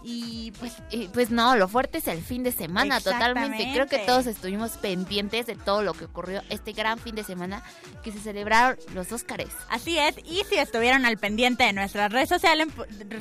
[0.07, 3.71] Y pues, y pues no, lo fuerte es el fin de semana, totalmente.
[3.73, 7.63] Creo que todos estuvimos pendientes de todo lo que ocurrió este gran fin de semana
[8.03, 9.49] que se celebraron los Óscares.
[9.69, 12.67] Así es, y si estuvieron al pendiente de nuestras redes sociales,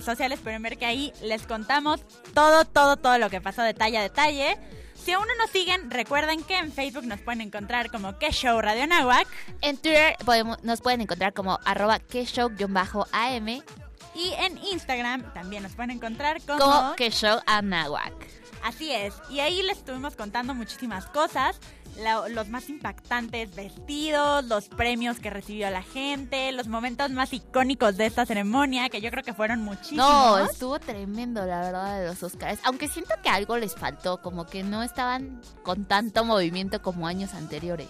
[0.02, 2.00] sociales pueden ver que ahí les contamos
[2.34, 4.58] todo, todo, todo lo que pasó detalle a detalle.
[4.94, 8.60] Si aún no nos siguen, recuerden que en Facebook nos pueden encontrar como Que Show
[8.60, 9.28] Radio Nahuac.
[9.60, 13.48] En Twitter podemos, nos pueden encontrar como arroba Que Show-AM.
[14.14, 18.14] Y en Instagram también nos pueden encontrar como, como Que Show Anahuac.
[18.62, 21.60] Así es, y ahí les estuvimos contando muchísimas cosas
[22.30, 28.06] los más impactantes vestidos, los premios que recibió la gente, los momentos más icónicos de
[28.06, 30.06] esta ceremonia, que yo creo que fueron muchísimos.
[30.06, 32.60] No, estuvo tremendo, la verdad, de los Oscars.
[32.64, 37.34] Aunque siento que algo les faltó, como que no estaban con tanto movimiento como años
[37.34, 37.88] anteriores.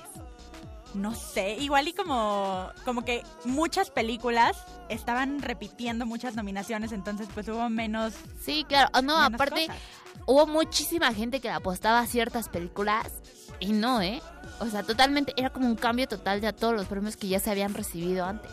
[0.95, 4.57] No sé, igual y como, como que muchas películas
[4.89, 8.15] estaban repitiendo muchas nominaciones, entonces pues hubo menos...
[8.41, 9.67] Sí, claro, no, aparte
[10.27, 13.11] hubo muchísima gente que apostaba a ciertas películas
[13.65, 14.21] y no, ¿eh?
[14.61, 17.41] O sea, totalmente, era como un cambio total de a todos los premios que ya
[17.41, 18.51] se habían recibido antes.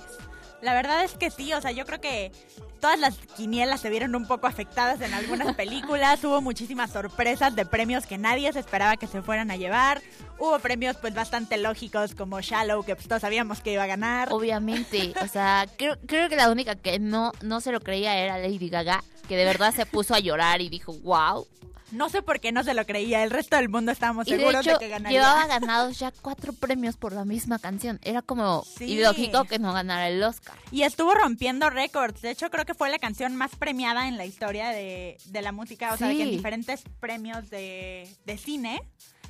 [0.62, 2.32] La verdad es que sí, o sea, yo creo que
[2.80, 7.66] todas las quinielas se vieron un poco afectadas en algunas películas, hubo muchísimas sorpresas de
[7.66, 10.02] premios que nadie se esperaba que se fueran a llevar,
[10.40, 14.32] hubo premios pues bastante lógicos como Shallow, que pues todos sabíamos que iba a ganar.
[14.32, 18.38] Obviamente, o sea, creo, creo que la única que no, no se lo creía era
[18.38, 21.48] Lady Gaga, que de verdad se puso a llorar y dijo, wow,
[21.92, 23.24] no sé por qué no se lo creía.
[23.24, 25.20] El resto del mundo estábamos seguros de, que ganaría.
[25.20, 28.00] Llevaba ganados ya cuatro premios por la misma canción.
[28.04, 30.56] Era como ilógico que no ganara el Oscar.
[30.72, 32.22] Y estuvo rompiendo récords.
[32.22, 35.94] De hecho, creo que fue la canción más premiada en la historia de, la música.
[35.94, 38.82] O sea, que en diferentes premios de, cine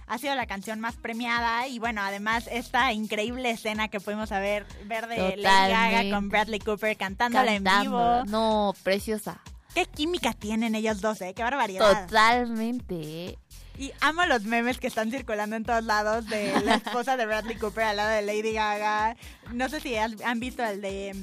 [0.07, 4.65] ha sido la canción más premiada y bueno, además esta increíble escena que pudimos ver,
[4.85, 8.25] ver de Lady Gaga con Bradley Cooper cantándola en vivo.
[8.25, 9.41] No, preciosa.
[9.73, 11.33] Qué química tienen ellos dos, ¿eh?
[11.33, 12.07] Qué barbaridad.
[12.07, 13.37] Totalmente.
[13.77, 17.57] Y amo los memes que están circulando en todos lados de la esposa de Bradley
[17.57, 19.15] Cooper al lado de Lady Gaga.
[19.53, 21.15] No sé si han visto el de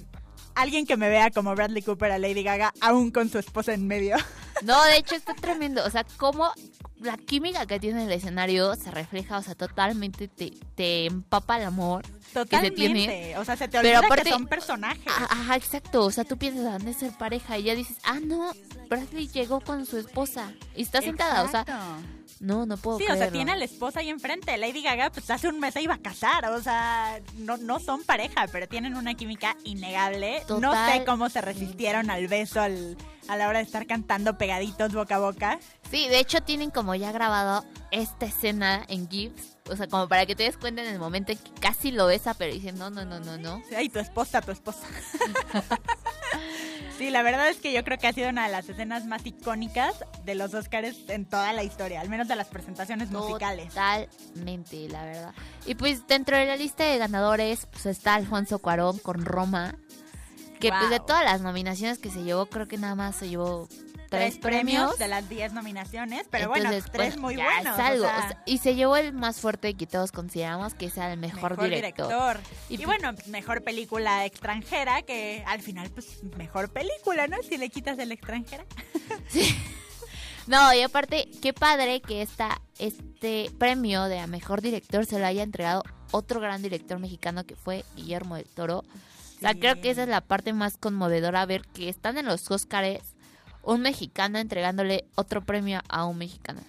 [0.54, 3.87] alguien que me vea como Bradley Cooper a Lady Gaga, aún con su esposa en
[3.87, 4.16] medio.
[4.62, 5.85] No, de hecho está tremendo.
[5.85, 6.53] O sea, cómo
[7.01, 12.05] la química que tiene el escenario se refleja, o sea, totalmente te, empapa el amor
[12.33, 12.51] Totalmente.
[12.51, 13.38] que se tiene.
[13.38, 15.07] O sea, se te olvida Pero que son personajes.
[15.07, 16.05] Ajá, exacto.
[16.05, 17.59] O sea, tú piensas, ¿dónde de ser pareja?
[17.59, 18.53] Y ya dices, ah, no,
[18.88, 21.42] Bradley llegó con su esposa y está sentada.
[21.44, 21.64] O sea,
[22.40, 24.57] no, no puedo Sí, o sea, tiene a la esposa ahí enfrente.
[24.57, 26.47] Lady Gaga, pues hace un mes se iba a casar.
[26.47, 30.42] O sea, no, no son pareja, pero tienen una química innegable.
[30.49, 32.97] No sé cómo se resistieron al beso al,
[33.28, 35.60] a la hora de estar cantando pegaditos boca a boca.
[35.90, 39.56] Sí, de hecho tienen como ya grabado esta escena en GIFs.
[39.70, 42.06] O sea, como para que te des cuenta en el momento en que casi lo
[42.06, 43.62] besa, pero dicen, no, no, no, no, no.
[43.76, 44.86] Ay, tu esposa, tu esposa.
[46.98, 49.24] Sí, la verdad es que yo creo que ha sido una de las escenas más
[49.24, 53.68] icónicas de los Oscars en toda la historia, al menos de las presentaciones musicales.
[53.68, 55.34] Totalmente, la verdad.
[55.64, 59.76] Y pues dentro de la lista de ganadores pues está Alfonso Cuarón con Roma,
[60.61, 63.68] que pues de todas las nominaciones que se llevó, creo que nada más se llevó
[64.09, 67.77] tres, premios, de las diez nominaciones, pero bueno, tres muy buenos.
[68.47, 72.40] y se llevó el más fuerte que todos consideramos que sea el mejor, director.
[72.68, 77.37] Y, pues bueno, mejor película extranjera, que al final, pues mejor película, ¿no?
[77.42, 78.64] Si le quitas el extranjera.
[79.29, 79.57] sí.
[80.47, 85.27] No, y aparte, qué padre que esta, este premio de a mejor director se lo
[85.27, 88.83] haya entregado otro gran director mexicano que fue Guillermo del Toro.
[89.38, 92.51] O sea, creo que esa es la parte más conmovedora, ver que están en los
[92.51, 93.14] Óscares
[93.62, 96.61] un mexicano entregándole otro premio a un mexicano.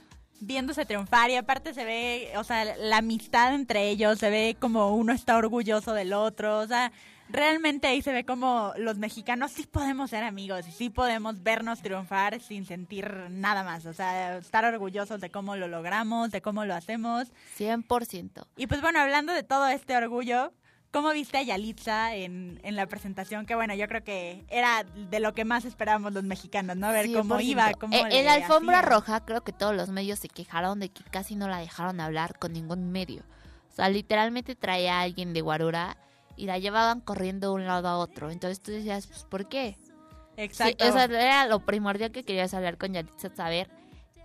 [0.42, 4.96] Viéndose triunfar y aparte se ve, o sea, la amistad entre ellos, se ve como
[4.96, 6.92] uno está orgulloso del otro, o sea,
[7.30, 11.82] realmente ahí se ve como los mexicanos sí podemos ser amigos y sí podemos vernos
[11.82, 16.66] triunfar sin sentir nada más, o sea, estar orgullosos de cómo lo logramos, de cómo
[16.66, 17.32] lo hacemos.
[17.58, 18.46] 100%.
[18.58, 20.54] Y pues bueno, hablando de todo este orgullo,
[20.92, 23.46] ¿Cómo viste a Yalitza en, en, la presentación?
[23.46, 26.88] Que bueno, yo creo que era de lo que más esperábamos los mexicanos, ¿no?
[26.88, 30.18] A ver cómo iba, cómo eh, En la alfombra roja creo que todos los medios
[30.18, 33.22] se quejaron de que casi no la dejaron hablar con ningún medio.
[33.72, 35.96] O sea, literalmente traía a alguien de Guarura
[36.36, 38.32] y la llevaban corriendo de un lado a otro.
[38.32, 39.78] Entonces tú decías, pues, ¿por qué?
[40.38, 40.88] Exacto.
[40.88, 43.70] o sea, era lo primordial que querías hablar con Yalitza, saber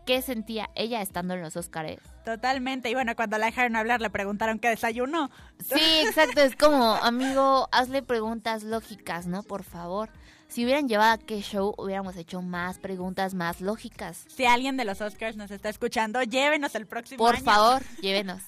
[0.07, 2.01] qué sentía ella estando en los Oscars.
[2.25, 2.91] Totalmente.
[2.91, 5.31] Y bueno, cuando la dejaron hablar le preguntaron qué desayunó.
[5.59, 6.41] Sí, exacto.
[6.41, 9.43] Es como, amigo, hazle preguntas lógicas, ¿no?
[9.43, 10.09] Por favor.
[10.49, 14.25] si hubieran llevado a qué show, hubiéramos hecho más preguntas más lógicas.
[14.29, 17.45] Si alguien de los Oscars nos está escuchando, llévenos el próximo Por año.
[17.45, 18.41] favor, llévenos.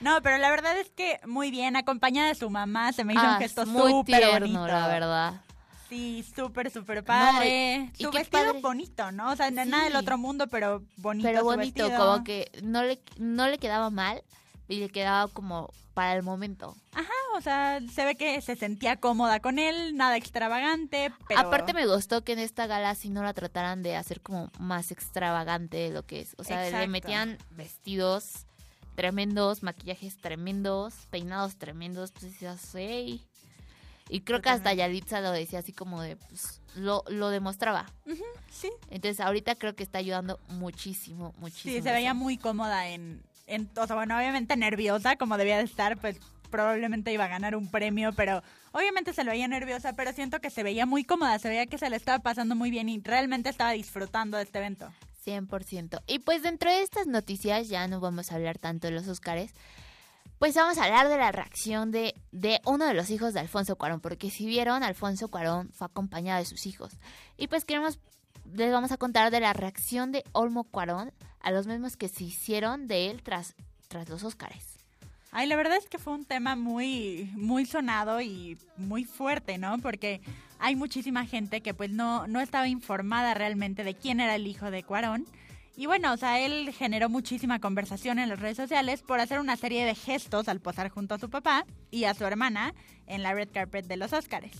[0.00, 3.22] No, pero la verdad es que muy bien, acompañada de su mamá, se me hizo
[3.22, 4.66] Ah, un gesto súper bonito.
[4.66, 5.34] la verdad.
[5.90, 7.32] Sí, súper, súper padre.
[7.32, 8.60] No, y- y su qué vestido padre.
[8.62, 9.30] bonito, ¿no?
[9.32, 13.48] O sea, nada del otro mundo, pero bonito Pero bonito, como que no le, no
[13.48, 14.22] le quedaba mal
[14.68, 16.76] y le quedaba como para el momento.
[16.92, 21.40] Ajá, o sea, se ve que se sentía cómoda con él, nada extravagante, pero...
[21.40, 24.92] Aparte me gustó que en esta gala sí no la trataran de hacer como más
[24.92, 26.34] extravagante de lo que es.
[26.38, 28.46] O sea, le metían vestidos
[28.94, 33.26] tremendos, maquillajes tremendos, peinados tremendos, pues decías, "Ey".
[34.10, 37.86] Y creo que hasta Yalitza lo decía así como de, pues, lo, lo demostraba.
[38.50, 38.70] Sí.
[38.90, 41.76] Entonces ahorita creo que está ayudando muchísimo, muchísimo.
[41.76, 43.70] Sí, se veía muy cómoda en, en...
[43.76, 46.18] O sea, bueno, obviamente nerviosa, como debía de estar, pues
[46.50, 48.42] probablemente iba a ganar un premio, pero
[48.72, 51.78] obviamente se lo veía nerviosa, pero siento que se veía muy cómoda, se veía que
[51.78, 54.92] se le estaba pasando muy bien y realmente estaba disfrutando de este evento.
[55.24, 56.02] 100%.
[56.06, 59.52] Y pues dentro de estas noticias, ya no vamos a hablar tanto de los Óscares,
[60.40, 63.76] pues vamos a hablar de la reacción de, de uno de los hijos de Alfonso
[63.76, 66.94] Cuarón, porque si vieron, Alfonso Cuarón fue acompañado de sus hijos.
[67.36, 67.98] Y pues queremos,
[68.54, 72.24] les vamos a contar de la reacción de Olmo Cuarón a los mismos que se
[72.24, 73.54] hicieron de él tras,
[73.88, 74.78] tras los Óscares.
[75.30, 79.78] Ay, la verdad es que fue un tema muy, muy sonado y muy fuerte, ¿no?
[79.80, 80.22] Porque
[80.58, 84.70] hay muchísima gente que pues no, no estaba informada realmente de quién era el hijo
[84.70, 85.26] de Cuarón.
[85.80, 89.56] Y bueno, o sea, él generó muchísima conversación en las redes sociales por hacer una
[89.56, 92.74] serie de gestos al posar junto a su papá y a su hermana
[93.06, 94.52] en la red carpet de los Óscares.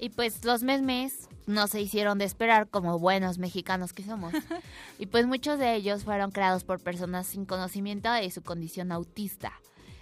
[0.00, 4.32] Y pues los memes no se hicieron de esperar como buenos mexicanos que somos.
[4.98, 9.52] y pues muchos de ellos fueron creados por personas sin conocimiento de su condición autista.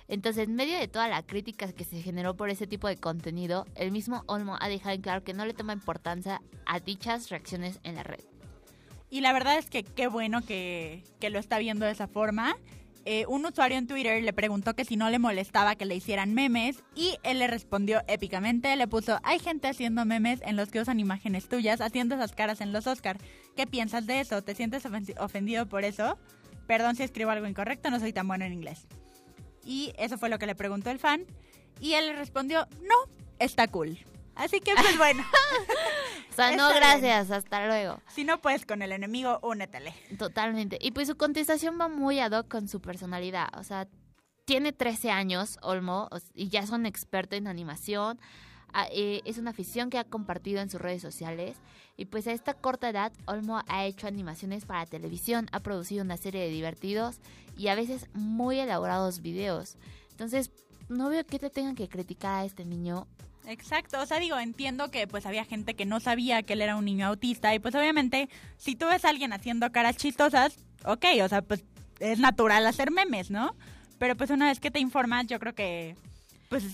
[0.08, 3.66] Entonces, en medio de toda la crítica que se generó por ese tipo de contenido,
[3.74, 7.80] el mismo Olmo ha dejado en claro que no le toma importancia a dichas reacciones
[7.82, 8.24] en la red.
[9.10, 12.56] Y la verdad es que qué bueno que, que lo está viendo de esa forma.
[13.06, 16.32] Eh, un usuario en Twitter le preguntó que si no le molestaba que le hicieran
[16.32, 20.80] memes y él le respondió épicamente, le puso, hay gente haciendo memes en los que
[20.80, 23.18] usan imágenes tuyas haciendo esas caras en los Oscar.
[23.56, 24.42] ¿Qué piensas de eso?
[24.42, 26.18] ¿Te sientes ofen- ofendido por eso?
[26.66, 28.86] Perdón si escribo algo incorrecto, no soy tan bueno en inglés.
[29.66, 31.26] Y eso fue lo que le preguntó el fan
[31.80, 32.94] y él le respondió, no,
[33.38, 33.98] está cool.
[34.34, 35.22] Así que pues bueno.
[36.34, 38.00] O sea, no, gracias, hasta luego.
[38.08, 39.94] Si no puedes con el enemigo, únetele.
[40.18, 40.78] Totalmente.
[40.80, 43.48] Y pues su contestación va muy ad hoc con su personalidad.
[43.56, 43.86] O sea,
[44.44, 48.18] tiene 13 años, Olmo, y ya es un experto en animación.
[48.72, 51.56] Ah, eh, es una afición que ha compartido en sus redes sociales.
[51.96, 56.16] Y pues a esta corta edad, Olmo ha hecho animaciones para televisión, ha producido una
[56.16, 57.20] serie de divertidos
[57.56, 59.76] y a veces muy elaborados videos.
[60.10, 60.50] Entonces,
[60.88, 63.06] no veo que te tengan que criticar a este niño.
[63.46, 66.76] Exacto, o sea, digo, entiendo que pues había gente que no sabía que él era
[66.76, 71.04] un niño autista y pues obviamente si tú ves a alguien haciendo caras chistosas, ok,
[71.22, 71.64] o sea, pues
[72.00, 73.54] es natural hacer memes, ¿no?
[73.98, 75.96] Pero pues una vez que te informas, yo creo que
[76.48, 76.64] pues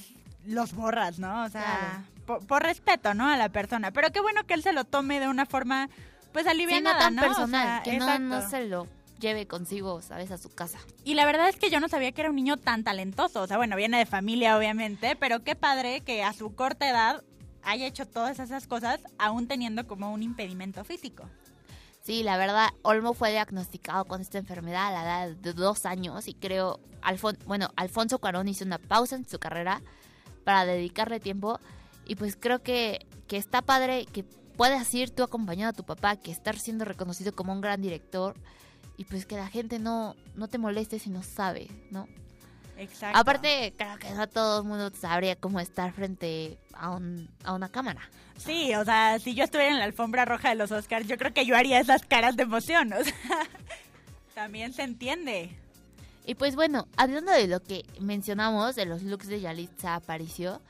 [0.47, 1.45] los borras, ¿no?
[1.45, 3.29] O sea, por, por respeto, ¿no?
[3.29, 3.91] A la persona.
[3.91, 5.89] Pero qué bueno que él se lo tome de una forma
[6.33, 7.23] pues Sí, no tan ¿no?
[7.23, 8.87] O personal, sea, que no, no se lo
[9.21, 10.31] lleve consigo, ¿sabes?
[10.31, 10.79] A su casa.
[11.05, 13.43] Y la verdad es que yo no sabía que era un niño tan talentoso.
[13.43, 17.23] O sea, bueno, viene de familia, obviamente, pero qué padre que a su corta edad
[17.63, 21.29] haya hecho todas esas cosas, aún teniendo como un impedimento físico.
[22.03, 26.29] Sí, la verdad, Olmo fue diagnosticado con esta enfermedad a la edad de dos años
[26.29, 29.83] y creo, Alfon bueno, Alfonso Cuarón hizo una pausa en su carrera
[30.45, 31.61] para dedicarle tiempo
[32.07, 34.25] y pues creo que, que está padre que
[34.57, 38.35] puedas ir tú acompañado a tu papá, que estar siendo reconocido como un gran director
[39.01, 42.07] y pues que la gente no, no te moleste si no sabe, ¿no?
[42.77, 43.19] Exacto.
[43.19, 47.71] Aparte, creo que no todo el mundo sabría cómo estar frente a, un, a una
[47.71, 48.03] cámara.
[48.37, 51.33] Sí, o sea, si yo estuviera en la alfombra roja de los Oscars, yo creo
[51.33, 52.93] que yo haría esas caras de emoción.
[52.93, 53.15] O sea,
[54.35, 55.57] también se entiende.
[56.27, 60.61] Y pues bueno, hablando de lo que mencionamos, de los looks de Yalitza Aparicio,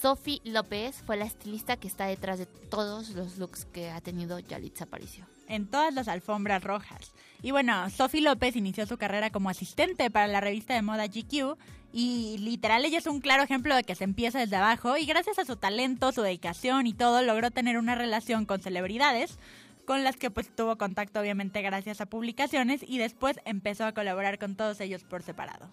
[0.00, 4.38] Sophie López fue la estilista que está detrás de todos los looks que ha tenido
[4.38, 5.26] Yalitza Aparicio.
[5.48, 7.12] en todas las alfombras rojas.
[7.40, 11.56] Y bueno, Sophie López inició su carrera como asistente para la revista de moda GQ
[11.92, 15.38] y literal ella es un claro ejemplo de que se empieza desde abajo y gracias
[15.38, 19.38] a su talento, su dedicación y todo logró tener una relación con celebridades
[19.86, 24.38] con las que pues tuvo contacto obviamente gracias a publicaciones y después empezó a colaborar
[24.38, 25.70] con todos ellos por separado.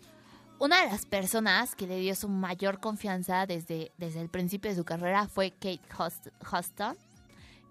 [0.59, 4.77] Una de las personas que le dio su mayor confianza desde, desde el principio de
[4.77, 6.95] su carrera fue Kate Hust- Huston,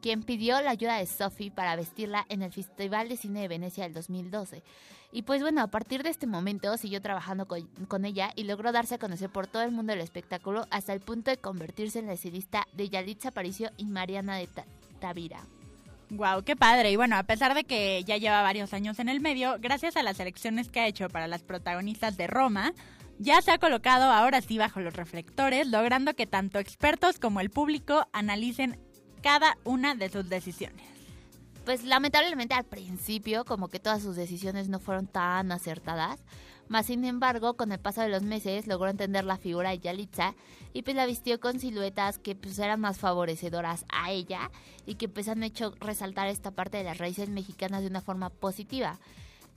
[0.03, 3.85] quien pidió la ayuda de Sophie para vestirla en el Festival de Cine de Venecia
[3.85, 4.63] del 2012.
[5.11, 8.73] Y pues bueno, a partir de este momento siguió trabajando con, con ella y logró
[8.73, 12.07] darse a conocer por todo el mundo del espectáculo hasta el punto de convertirse en
[12.07, 14.67] la estilista de Yalitza Aparicio y Mariana de Ta-
[15.01, 15.41] Tavira.
[16.15, 16.91] Wow, qué padre.
[16.91, 20.03] Y bueno, a pesar de que ya lleva varios años en el medio, gracias a
[20.03, 22.75] las elecciones que ha hecho para las protagonistas de Roma,
[23.19, 27.49] ya se ha colocado ahora sí bajo los reflectores, logrando que tanto expertos como el
[27.49, 28.79] público analicen
[29.23, 30.87] cada una de sus decisiones.
[31.65, 36.23] Pues lamentablemente al principio como que todas sus decisiones no fueron tan acertadas,
[36.69, 40.35] más sin embargo con el paso de los meses logró entender la figura de Yalitza
[40.73, 44.51] y pues la vistió con siluetas que pues eran más favorecedoras a ella
[44.87, 48.31] y que pues han hecho resaltar esta parte de las raíces mexicanas de una forma
[48.31, 48.99] positiva.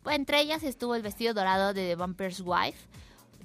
[0.05, 2.87] Entre ellas estuvo el vestido dorado de The Vampire's Wife,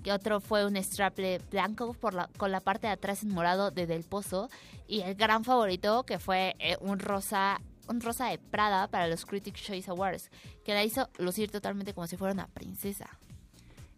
[0.02, 1.94] que otro fue un straple blanco
[2.36, 4.50] con la parte de atrás en morado de Del Pozo
[4.86, 9.26] y el gran favorito que fue eh, un rosa un rosa de Prada para los
[9.26, 10.30] Critics' Choice Awards
[10.64, 13.18] que la hizo lucir totalmente como si fuera una princesa.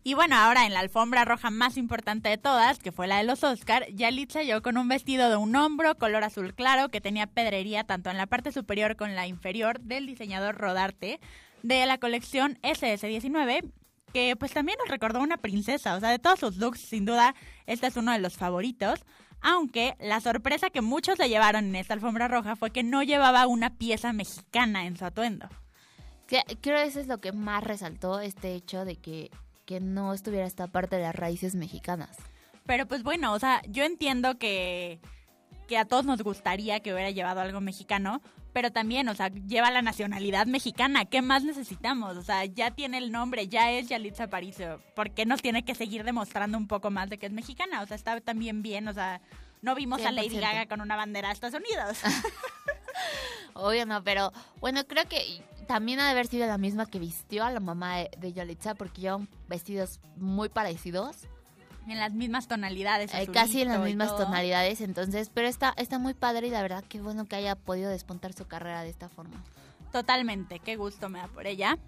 [0.05, 3.25] Y bueno, ahora en la alfombra roja más importante de todas, que fue la de
[3.25, 7.29] los Oscar, Yalitza llegó con un vestido de un hombro color azul claro que tenía
[7.29, 11.21] pedrería tanto en la parte superior como en la inferior del diseñador Rodarte
[11.63, 13.71] de la colección SS19,
[14.13, 17.37] que pues también nos recordó una princesa, o sea, de todos sus looks, sin duda,
[17.67, 19.05] este es uno de los favoritos.
[19.41, 23.47] Aunque la sorpresa que muchos le llevaron en esta alfombra roja fue que no llevaba
[23.49, 25.49] una pieza mexicana en su atuendo.
[26.27, 29.31] Creo que eso es lo que más resaltó este hecho de que,
[29.65, 32.17] que no estuviera esta parte de las raíces mexicanas.
[32.67, 35.01] Pero pues bueno, o sea, yo entiendo que,
[35.67, 38.21] que a todos nos gustaría que hubiera llevado algo mexicano,
[38.53, 41.07] pero también, o sea, lleva la nacionalidad mexicana.
[41.07, 42.17] ¿Qué más necesitamos?
[42.17, 44.81] O sea, ya tiene el nombre, ya es Yalitza Aparicio.
[44.95, 47.83] ¿Por qué nos tiene que seguir demostrando un poco más de que es mexicana?
[47.83, 49.23] O sea, está también bien, o sea,
[49.63, 50.41] no vimos a Lady 100%.
[50.41, 51.99] Gaga con una bandera de Estados Unidos.
[53.55, 57.45] Obvio no, pero bueno, creo que también ha de haber sido la misma que vistió
[57.45, 61.29] a la mamá de, de Yalitza porque llevan vestidos muy parecidos.
[61.89, 63.13] en las mismas tonalidades.
[63.15, 66.85] Eh, casi en las mismas tonalidades, entonces, pero está, está muy padre y la verdad
[66.85, 69.43] que bueno que haya podido despuntar su carrera de esta forma.
[69.93, 71.79] Totalmente, qué gusto me da por ella.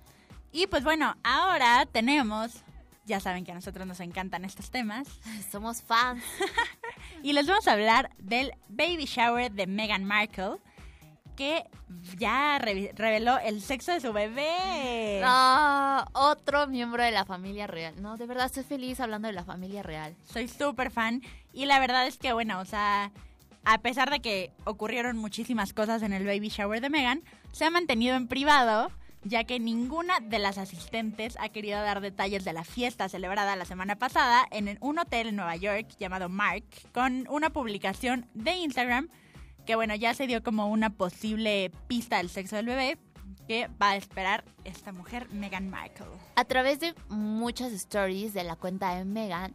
[0.52, 2.62] Y pues bueno, ahora tenemos,
[3.06, 5.08] ya saben que a nosotros nos encantan estos temas.
[5.50, 6.22] Somos fans.
[7.22, 10.58] y les vamos a hablar del baby shower de Meghan Markle,
[11.34, 11.64] que
[12.18, 15.20] ya re- reveló el sexo de su bebé.
[15.22, 17.94] No, otro miembro de la familia real.
[18.00, 20.14] No, de verdad estoy feliz hablando de la familia real.
[20.24, 23.10] Soy súper fan y la verdad es que, bueno, o sea,
[23.64, 27.70] a pesar de que ocurrieron muchísimas cosas en el baby shower de Meghan, se ha
[27.70, 28.90] mantenido en privado,
[29.22, 33.64] ya que ninguna de las asistentes ha querido dar detalles de la fiesta celebrada la
[33.64, 39.08] semana pasada en un hotel en Nueva York llamado Mark, con una publicación de Instagram
[39.64, 42.98] que, bueno, ya se dio como una posible pista del sexo del bebé
[43.46, 46.06] que va a esperar esta mujer, Meghan Markle.
[46.36, 49.54] A través de muchas stories de la cuenta de Megan,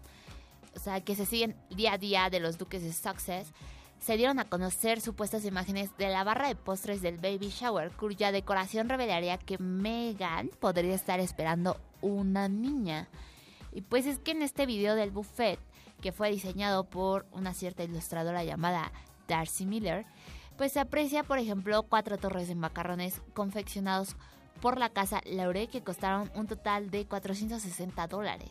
[0.76, 3.52] o sea, que se siguen día a día de los duques de Success,
[4.00, 8.32] se dieron a conocer supuestas imágenes de la barra de postres del baby shower, cuya
[8.32, 13.10] decoración revelaría que Megan podría estar esperando una niña.
[13.74, 15.60] Y pues es que en este video del buffet,
[16.02, 18.91] que fue diseñado por una cierta ilustradora llamada
[19.30, 20.06] Darcy Miller,
[20.58, 24.18] pues se aprecia, por ejemplo, cuatro torres de macarrones confeccionados
[24.60, 28.50] por la casa Laure que costaron un total de 460 dólares.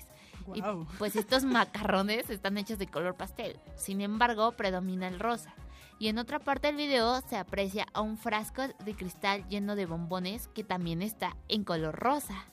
[0.55, 0.87] Y Guau.
[0.99, 3.59] pues estos macarrones están hechos de color pastel.
[3.77, 5.55] Sin embargo, predomina el rosa.
[5.99, 9.85] Y en otra parte del video se aprecia a un frasco de cristal lleno de
[9.85, 12.47] bombones que también está en color rosa.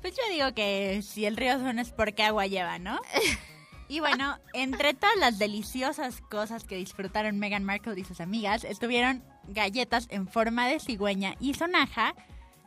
[0.00, 2.98] Pues yo digo que si el río suena es porque agua lleva, ¿no?
[3.90, 9.24] Y bueno, entre todas las deliciosas cosas que disfrutaron Meghan Markle y sus amigas, estuvieron
[9.48, 12.14] galletas en forma de cigüeña y sonaja,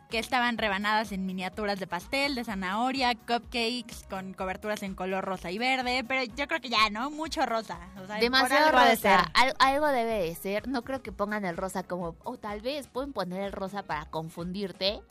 [0.09, 5.49] que estaban rebanadas en miniaturas de pastel, de zanahoria, cupcakes con coberturas en color rosa
[5.49, 7.09] y verde, pero yo creo que ya, ¿no?
[7.09, 7.79] Mucho rosa.
[7.95, 9.01] O sea, por Demasiado algo ha de rosa.
[9.23, 9.31] ser.
[9.33, 10.67] Al- algo debe de ser.
[10.67, 12.15] No creo que pongan el rosa como...
[12.25, 15.01] O tal vez pueden poner el rosa para confundirte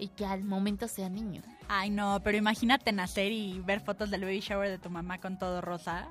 [0.00, 1.42] y que al momento sea niño.
[1.68, 5.38] Ay, no, pero imagínate nacer y ver fotos del baby shower de tu mamá con
[5.38, 6.08] todo rosa.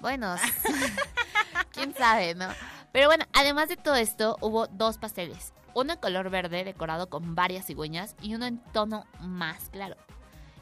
[0.00, 0.36] Bueno,
[1.72, 2.48] quién sabe, ¿no?
[2.92, 5.52] Pero bueno, además de todo esto, hubo dos pasteles.
[5.74, 9.96] Uno en color verde decorado con varias cigüeñas y uno en tono más claro.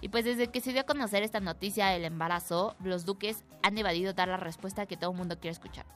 [0.00, 3.76] Y pues desde que se dio a conocer esta noticia del embarazo, los duques han
[3.76, 5.86] evadido dar la respuesta que todo el mundo quiere escuchar.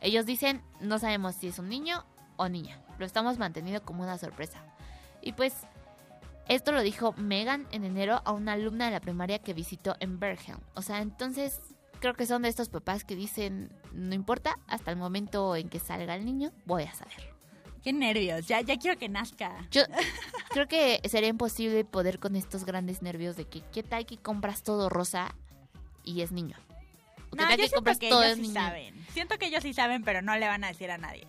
[0.00, 2.04] Ellos dicen, no sabemos si es un niño
[2.36, 2.80] o niña.
[2.98, 4.62] Lo estamos manteniendo como una sorpresa.
[5.20, 5.66] Y pues
[6.48, 10.18] esto lo dijo Megan en enero a una alumna de la primaria que visitó en
[10.18, 10.56] Bergen.
[10.74, 11.60] O sea, entonces
[12.00, 15.78] creo que son de estos papás que dicen, no importa, hasta el momento en que
[15.78, 17.32] salga el niño, voy a saber.
[17.82, 19.66] Qué nervios, ya, ya quiero que nazca.
[19.70, 19.82] Yo
[20.50, 24.62] creo que sería imposible poder con estos grandes nervios de que qué tal que compras
[24.62, 25.34] todo rosa
[26.02, 26.56] y es niño.
[27.30, 29.06] ¿O ¿Qué No, tal yo que siento compras que todo ellos sí saben.
[29.12, 31.26] Siento que ellos sí saben, pero no le van a decir a nadie.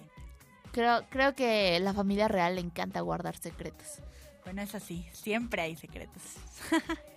[0.72, 3.99] Creo, creo que la familia real le encanta guardar secretos.
[4.45, 6.21] Bueno, eso sí, siempre hay secretos.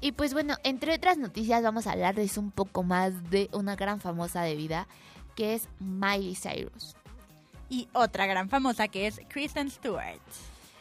[0.00, 4.00] Y pues bueno, entre otras noticias vamos a hablarles un poco más de una gran
[4.00, 4.86] famosa de vida
[5.34, 6.94] que es Miley Cyrus.
[7.68, 10.20] Y otra gran famosa que es Kristen Stewart.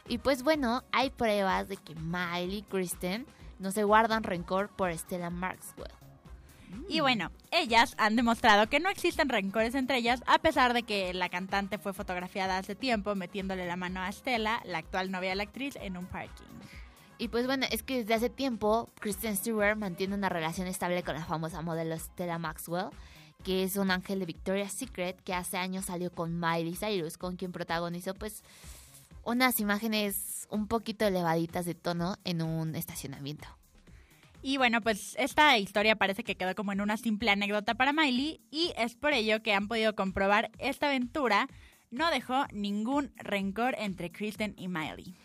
[0.07, 3.25] Y pues bueno, hay pruebas de que Miley y Kristen
[3.59, 5.91] no se guardan rencor por Stella Maxwell.
[6.89, 11.13] Y bueno, ellas han demostrado que no existen rencores entre ellas, a pesar de que
[11.13, 15.35] la cantante fue fotografiada hace tiempo metiéndole la mano a Stella, la actual novia de
[15.35, 16.45] la actriz, en un parking.
[17.17, 21.15] Y pues bueno, es que desde hace tiempo Kristen Stewart mantiene una relación estable con
[21.15, 22.89] la famosa modelo Stella Maxwell,
[23.43, 27.35] que es un ángel de Victoria's Secret que hace años salió con Miley Cyrus, con
[27.35, 28.43] quien protagonizó pues
[29.23, 33.47] unas imágenes un poquito elevaditas de tono en un estacionamiento.
[34.47, 38.39] Y bueno, pues esta historia parece que quedó como en una simple anécdota para Miley
[38.49, 41.49] y es por ello que han podido comprobar esta aventura
[41.91, 45.17] no dejó ningún rencor entre Kristen y Miley.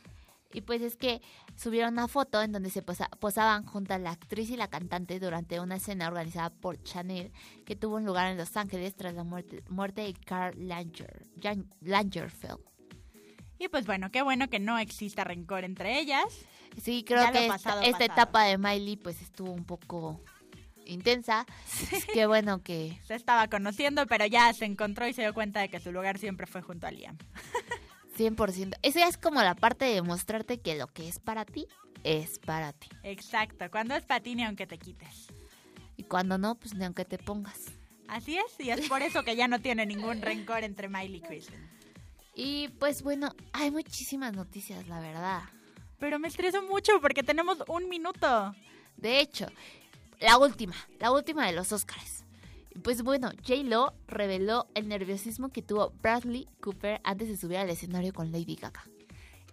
[0.52, 1.22] Y pues es que
[1.54, 5.20] subieron una foto en donde se posa- posaban junto a la actriz y la cantante
[5.20, 7.30] durante una escena organizada por Chanel
[7.64, 11.72] que tuvo un lugar en Los Ángeles tras la muerte, muerte de Karl Langer, Jan-
[11.80, 12.58] Lagerfeld.
[13.60, 16.24] Y pues bueno, qué bueno que no exista rencor entre ellas.
[16.80, 18.12] Sí, creo Ya que esta, pasado, esta pasado.
[18.12, 20.22] etapa de Miley pues estuvo un poco
[20.86, 21.46] intensa.
[21.90, 22.98] Pues, qué bueno que...
[23.06, 26.18] Se estaba conociendo, pero ya se encontró y se dio cuenta de que su lugar
[26.18, 27.16] siempre fue junto a Liam.
[28.18, 28.74] 100%.
[28.82, 31.66] Esa es como la parte de mostrarte que lo que es para ti,
[32.04, 32.88] es para ti.
[33.02, 35.28] Exacto, cuando es patini aunque te quites.
[35.96, 37.58] Y cuando no, pues ni aunque te pongas.
[38.08, 41.20] Así es, y es por eso que ya no tiene ningún rencor entre Miley y
[41.20, 41.70] Kristen.
[42.34, 45.42] Y pues bueno, hay muchísimas noticias, la verdad.
[46.02, 48.56] Pero me estreso mucho porque tenemos un minuto.
[48.96, 49.46] De hecho,
[50.18, 52.24] la última, la última de los Oscars.
[52.82, 58.12] Pues bueno, J-Lo reveló el nerviosismo que tuvo Bradley Cooper antes de subir al escenario
[58.12, 58.82] con Lady Gaga.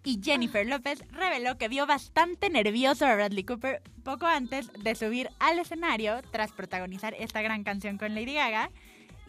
[0.03, 5.29] Y Jennifer López reveló que vio bastante nervioso a Bradley Cooper poco antes de subir
[5.37, 8.71] al escenario tras protagonizar esta gran canción con Lady Gaga.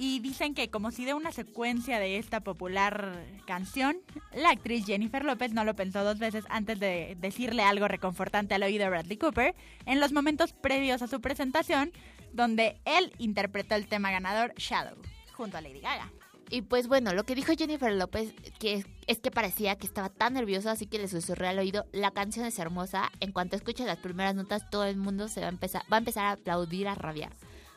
[0.02, 3.98] Y dicen que como si de una secuencia de esta popular canción,
[4.32, 8.62] la actriz Jennifer López no lo pensó dos veces antes de decirle algo reconfortante al
[8.62, 11.92] oído a Bradley Cooper en los momentos previos a su presentación,
[12.32, 14.96] donde él interpretó el tema ganador Shadow,
[15.34, 16.10] junto a Lady Gaga.
[16.48, 20.32] Y pues bueno, lo que dijo Jennifer López que es, que parecía que estaba tan
[20.32, 23.98] nerviosa, así que le susurré al oído, la canción es hermosa, en cuanto escuches las
[23.98, 26.94] primeras notas todo el mundo se va a empezar, va a empezar a aplaudir, a
[26.94, 27.34] rabiar.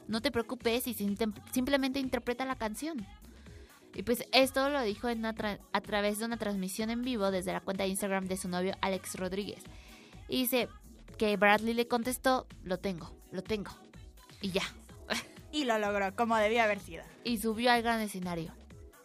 [0.07, 1.15] No te preocupes y sim-
[1.51, 3.05] simplemente interpreta la canción.
[3.95, 7.29] Y pues esto lo dijo en una tra- a través de una transmisión en vivo
[7.31, 9.61] desde la cuenta de Instagram de su novio Alex Rodríguez.
[10.27, 10.67] Y dice
[11.17, 13.71] que Bradley le contestó, lo tengo, lo tengo.
[14.41, 14.63] Y ya.
[15.51, 17.03] Y lo logró, como debió haber sido.
[17.23, 18.51] Y subió al gran escenario.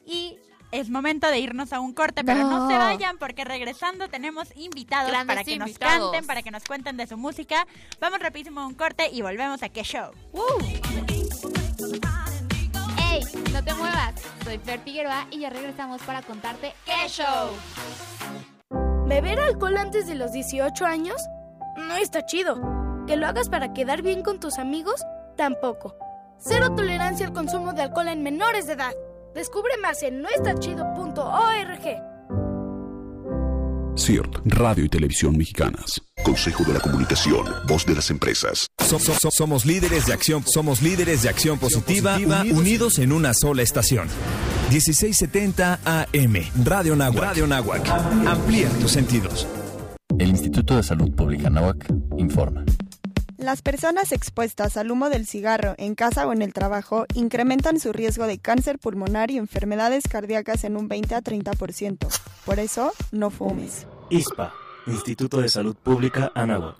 [0.07, 0.39] Y
[0.71, 2.69] es momento de irnos a un corte, pero no, No.
[2.71, 5.99] se vayan porque regresando tenemos invitados Grandes para que invitados.
[5.99, 7.67] nos canten, para que nos cuenten de su música.
[8.01, 10.11] Vamos rapidísimo a un corte y volvemos a qué show.
[13.13, 13.23] ¡Ey!
[13.53, 14.15] No te muevas.
[14.45, 17.51] Soy Fer Figueroa y ya regresamos para contarte qué show.
[19.07, 21.21] ¿Beber alcohol antes de los 18 años?
[21.77, 22.61] No está chido.
[23.07, 25.03] ¿Que lo hagas para quedar bien con tus amigos?
[25.37, 25.97] Tampoco.
[26.39, 28.93] Cero tolerancia al consumo de alcohol en menores de edad.
[29.39, 31.97] Descubre más en noestachido.org.
[33.97, 36.01] CIRT, Radio y Televisión Mexicanas.
[36.25, 38.67] Consejo de la Comunicación, voz de las empresas.
[38.85, 43.13] So- so- so- somos líderes de acción, somos líderes de acción positiva, uni- unidos en
[43.13, 44.09] una sola estación.
[44.71, 46.35] 1670 AM,
[46.65, 47.23] Radio Nahuac.
[47.23, 47.89] Radio Nahuac.
[48.27, 49.47] Amplía tus sentidos.
[50.19, 51.87] El Instituto de Salud Pública Nahuac
[52.19, 52.65] informa.
[53.39, 57.93] Las personas expuestas al humo del cigarro en casa o en el trabajo incrementan su
[57.93, 62.09] riesgo de cáncer pulmonar y enfermedades cardíacas en un 20 a 30%.
[62.45, 63.87] Por eso, no fumes.
[64.11, 64.53] ISPA,
[64.89, 66.75] Instituto de Salud Pública Anáhuac.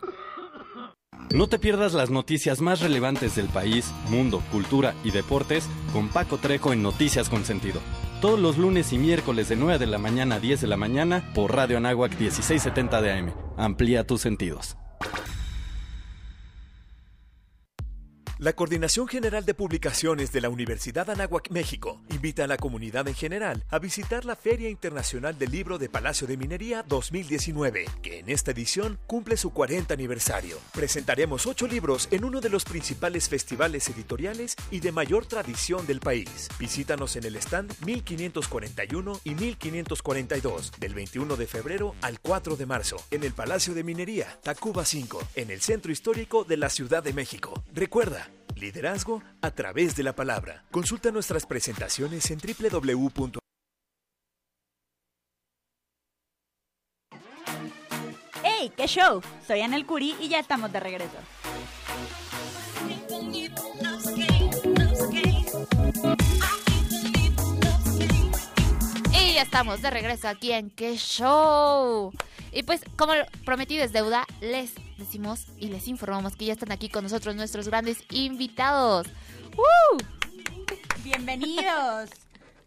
[1.31, 6.39] No te pierdas las noticias más relevantes del país, mundo, cultura y deportes con Paco
[6.39, 7.79] Trejo en Noticias con Sentido.
[8.19, 11.23] Todos los lunes y miércoles de 9 de la mañana a 10 de la mañana
[11.33, 13.33] por Radio Anáhuac 1670 de AM.
[13.55, 14.75] Amplía tus sentidos.
[18.39, 23.13] La Coordinación General de Publicaciones de la Universidad Anáhuac, México, invita a la comunidad en
[23.13, 28.29] general a visitar la Feria Internacional del Libro de Palacio de Minería 2019, que en
[28.29, 30.57] esta edición cumple su 40 aniversario.
[30.73, 35.99] Presentaremos ocho libros en uno de los principales festivales editoriales y de mayor tradición del
[35.99, 36.47] país.
[36.57, 43.03] Visítanos en el stand 1541 y 1542, del 21 de febrero al 4 de marzo,
[43.11, 47.11] en el Palacio de Minería, Tacuba 5, en el Centro Histórico de la Ciudad de
[47.11, 47.61] México.
[47.73, 48.28] Recuerda,
[48.59, 50.65] Liderazgo a través de la palabra.
[50.71, 53.39] Consulta nuestras presentaciones en www.
[58.43, 58.71] ¡Hey!
[58.75, 59.21] ¡Qué show!
[59.47, 61.17] Soy Anel Curi y ya estamos de regreso.
[69.39, 72.11] Ya estamos de regreso aquí en ¡Qué show!
[72.51, 73.13] Y pues, como
[73.45, 77.69] prometido es deuda, les decimos y les informamos que ya están aquí con nosotros nuestros
[77.69, 79.07] grandes invitados.
[79.55, 79.97] ¡Uh!
[81.05, 82.09] Bienvenidos.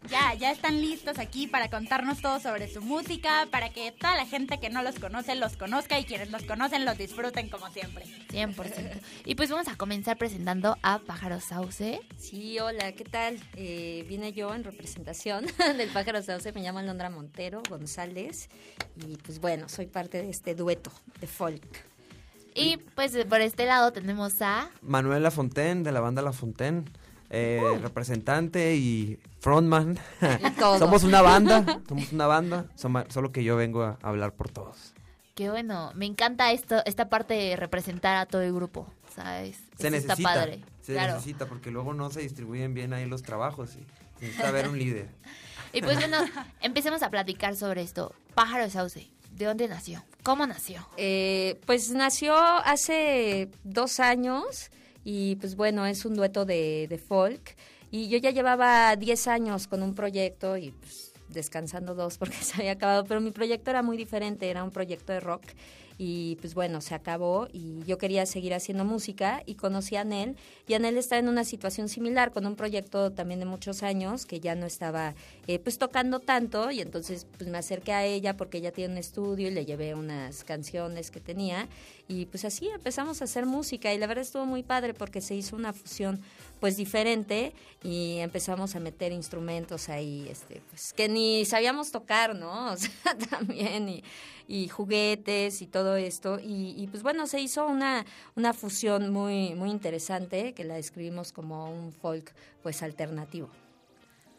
[0.09, 4.25] Ya, ya están listos aquí para contarnos todo sobre su música, para que toda la
[4.25, 8.05] gente que no los conoce los conozca y quienes los conocen los disfruten como siempre.
[8.29, 8.99] 100%.
[9.25, 12.01] Y pues vamos a comenzar presentando a Pájaro Sauce.
[12.17, 13.39] Sí, hola, ¿qué tal?
[13.55, 15.45] Eh, vine yo en representación
[15.77, 18.49] del Pájaro Sauce, me llamo Alondra Montero González
[19.07, 21.93] y pues bueno, soy parte de este dueto de folk.
[22.55, 24.69] Y pues por este lado tenemos a...
[24.81, 26.85] Manuela Fontaine, de la banda La Fontaine.
[27.35, 27.79] Eh, uh.
[27.79, 29.97] representante y frontman.
[30.77, 34.93] somos una banda, somos una banda, solo que yo vengo a hablar por todos.
[35.33, 39.57] Qué bueno, me encanta esto, esta parte de representar a todo el grupo, ¿sabes?
[39.79, 40.61] Se necesita, está padre.
[40.83, 43.83] Se necesita porque luego no se distribuyen bien ahí los trabajos y
[44.21, 45.09] necesita haber un líder.
[45.73, 46.17] y pues bueno,
[46.61, 48.13] empecemos a platicar sobre esto.
[48.35, 50.03] Pájaro Sauce, ¿de dónde nació?
[50.21, 50.87] ¿Cómo nació?
[50.97, 54.69] Eh, pues nació hace dos años
[55.03, 57.55] y pues bueno, es un dueto de, de folk.
[57.91, 62.61] Y yo ya llevaba 10 años con un proyecto y pues descansando dos porque se
[62.61, 65.43] había acabado, pero mi proyecto era muy diferente, era un proyecto de rock
[65.97, 70.35] y pues bueno, se acabó y yo quería seguir haciendo música y conocí a Anel
[70.67, 74.39] y Anel está en una situación similar con un proyecto también de muchos años que
[74.39, 75.13] ya no estaba
[75.47, 78.97] eh, pues tocando tanto y entonces pues me acerqué a ella porque ella tiene un
[78.97, 81.67] estudio y le llevé unas canciones que tenía
[82.07, 85.35] y pues así empezamos a hacer música y la verdad estuvo muy padre porque se
[85.35, 86.21] hizo una fusión
[86.63, 87.51] pues diferente
[87.83, 93.17] y empezamos a meter instrumentos ahí este pues que ni sabíamos tocar no o sea
[93.29, 94.01] también y,
[94.47, 96.39] y juguetes y todo esto.
[96.39, 98.05] Y, y, pues bueno se hizo una
[98.37, 103.49] una fusión muy muy interesante que la describimos como un folk pues alternativo.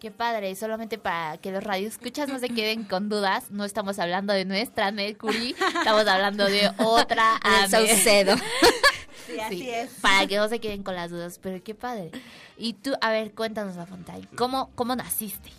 [0.01, 4.33] Qué padre, solamente para que los radioescuchas no se queden con dudas, no estamos hablando
[4.33, 8.35] de nuestra Mercury, estamos hablando de otra Saucedo.
[9.27, 9.91] Sí, así es.
[10.01, 12.11] Para que no se queden con las dudas, pero qué padre.
[12.57, 15.51] Y tú, a ver, cuéntanos, La Fontaine, ¿cómo, cómo naciste?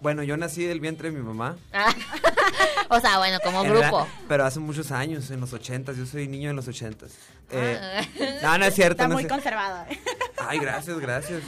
[0.00, 1.56] Bueno, yo nací del vientre de mi mamá.
[2.88, 4.06] o sea, bueno, como grupo.
[4.28, 5.96] pero hace muchos años, en los ochentas.
[5.96, 7.12] Yo soy niño en los ochentas.
[7.50, 7.78] Eh,
[8.42, 8.92] no, no es cierto.
[8.92, 9.28] Está no muy sé.
[9.28, 9.84] conservado.
[10.38, 11.42] Ay, gracias, gracias.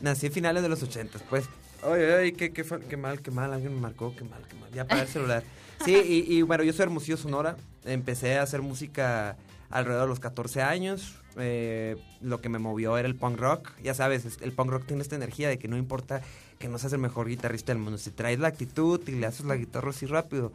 [0.00, 1.44] Nací a finales de los ochentas, pues.
[1.84, 3.52] Ay, ay, qué, qué, qué, mal, qué mal.
[3.52, 4.70] Alguien me marcó, qué mal, qué mal.
[4.72, 5.42] Ya para el celular.
[5.84, 7.56] Sí, y, y bueno, yo soy Hermosillo Sonora.
[7.84, 9.36] Empecé a hacer música
[9.72, 11.18] alrededor de los 14 años.
[11.36, 13.72] Eh, lo que me movió era el punk rock.
[13.82, 16.22] Ya sabes, el punk rock tiene esta energía de que no importa
[16.58, 17.98] que no seas el mejor guitarrista del mundo.
[17.98, 20.52] Si traes la actitud y le haces la guitarra así rápido,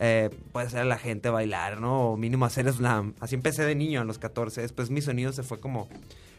[0.00, 2.10] eh, puedes hacer a la gente bailar, ¿no?
[2.10, 3.14] O mínimo hacer slam.
[3.20, 4.62] Así empecé de niño a los 14.
[4.62, 5.88] Después mi sonido se fue como,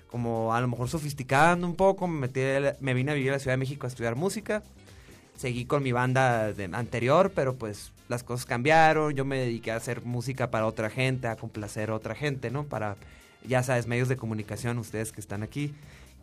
[0.09, 2.07] como a lo mejor sofisticando un poco.
[2.07, 2.41] Me, metí,
[2.79, 4.63] me vine a vivir a la Ciudad de México a estudiar música.
[5.37, 9.13] Seguí con mi banda anterior, pero pues las cosas cambiaron.
[9.13, 12.63] Yo me dediqué a hacer música para otra gente, a complacer a otra gente, ¿no?
[12.65, 12.95] Para,
[13.47, 15.73] ya sabes, medios de comunicación, ustedes que están aquí.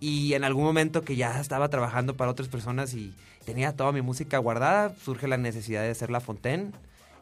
[0.00, 3.14] Y en algún momento que ya estaba trabajando para otras personas y
[3.44, 6.72] tenía toda mi música guardada, surge la necesidad de hacer La Fontaine.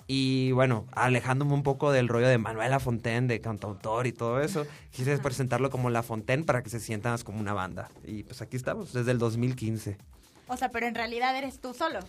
[0.06, 4.66] Y bueno, alejándome un poco del rollo de Manuela Fontaine, de cantautor y todo eso,
[4.90, 7.90] quise presentarlo como La Fontaine para que se sientan más como una banda.
[8.04, 9.98] Y pues aquí estamos, desde el 2015.
[10.48, 12.00] O sea, pero en realidad eres tú solo.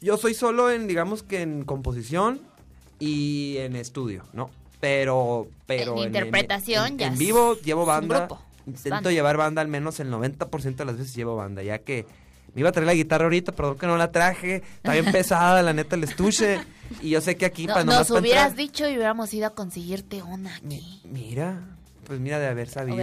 [0.00, 2.40] Yo soy solo en, digamos que en composición
[2.98, 4.50] y en estudio, ¿no?
[4.80, 8.28] Pero, pero en, interpretación en, ya en vivo llevo banda.
[8.66, 9.10] Intento banda.
[9.12, 12.06] llevar banda al menos el 90% de las veces llevo banda, ya que
[12.54, 15.62] me iba a traer la guitarra ahorita, perdón que no la traje, está bien pesada
[15.62, 16.60] la neta el estuche
[17.02, 19.32] y yo sé que aquí No, para nos nomás para hubieras entrar- dicho y hubiéramos
[19.34, 21.00] ido a conseguirte una aquí.
[21.04, 21.60] Mira,
[22.06, 22.98] pues mira de haber sabido.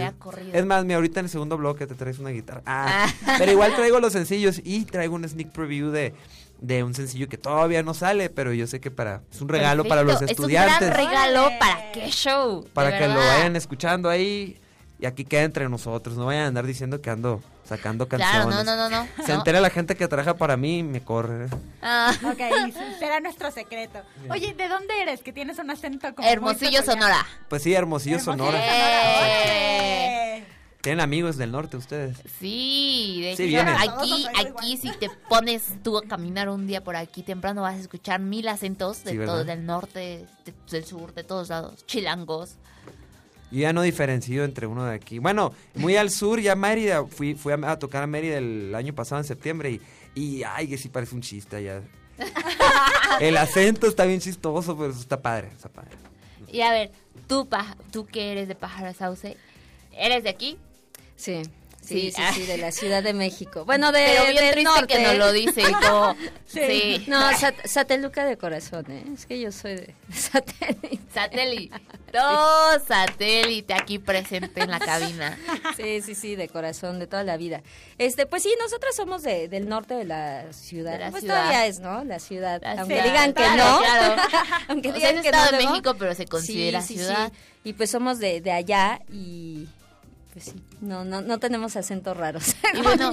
[0.52, 2.62] Es más, mi ahorita en el segundo bloque te traes una guitarra.
[2.66, 6.14] Ah, pero igual traigo los sencillos y traigo un sneak preview de,
[6.62, 9.84] de un sencillo que todavía no sale, pero yo sé que para es un regalo
[9.84, 10.76] para los estudiantes.
[10.76, 12.64] Es un gran regalo para qué show.
[12.72, 14.58] para que lo vayan escuchando ahí.
[15.00, 18.64] Y aquí queda entre nosotros, no vayan a andar diciendo que ando sacando Claro, canciones.
[18.64, 19.24] no, no, no, no.
[19.26, 21.48] Se entera la gente que trabaja para mí y me corre.
[21.82, 22.12] Ah.
[22.24, 22.38] Ok,
[23.00, 23.98] será nuestro secreto.
[24.30, 25.20] Oye, ¿de dónde eres?
[25.22, 26.84] Que tienes un acento como Hermosillo.
[26.84, 27.26] Sonora.
[27.48, 28.56] Pues sí, Hermosillo, Sonora.
[28.62, 30.44] Eh.
[30.82, 32.18] ¿Tienen amigos del norte ustedes?
[32.40, 36.96] Sí, de Sí, hecho, aquí, aquí si te pones tú a caminar un día por
[36.96, 41.22] aquí temprano vas a escuchar mil acentos de todo, del norte, de- del sur, de
[41.22, 42.56] todos lados, chilangos.
[43.52, 45.20] Yo ya no diferencio entre uno de aquí.
[45.20, 47.04] Bueno, muy al sur, ya Mérida.
[47.06, 49.80] Fui, fui a, a tocar a Mérida el año pasado en septiembre y,
[50.20, 51.80] y ay, que sí parece un chiste allá.
[53.20, 55.90] El acento está bien chistoso, pero está padre, está padre.
[56.50, 56.90] Y a ver,
[57.28, 59.36] tú, pa- tú que eres de Pájaro Sauce,
[59.92, 60.56] ¿eres de aquí?
[61.16, 61.42] Sí.
[61.84, 62.12] Sí.
[62.12, 63.64] Sí, sí, sí, de la Ciudad de México.
[63.64, 64.86] Bueno, de, Pero bien del triste norte.
[64.86, 66.14] que no lo dice, como-
[66.46, 67.04] sí.
[67.08, 69.02] No, sat- sateluca de corazón, ¿eh?
[69.12, 71.00] Es que yo soy de, satélite.
[71.12, 71.80] Satélite.
[72.12, 75.38] No, satélite aquí presente en la cabina.
[75.78, 77.62] Sí, sí, sí, de corazón, de toda la vida.
[77.96, 80.92] Este, pues sí, nosotros somos de, del norte de la ciudad.
[80.92, 81.36] De la pues ciudad.
[81.38, 82.04] todavía es, ¿no?
[82.04, 82.60] La ciudad.
[82.62, 83.78] La aunque ciudad, digan que claro, no.
[83.78, 84.22] claro.
[84.68, 85.58] aunque O sea, digan es que Estado no.
[85.58, 85.64] de.
[85.66, 87.32] México, pero se considera sí, ciudad.
[87.32, 87.38] sí.
[87.64, 89.66] Y pues somos de, de allá y
[90.32, 92.54] pues sí, no, no, no tenemos acentos raros.
[92.74, 93.12] Y bueno,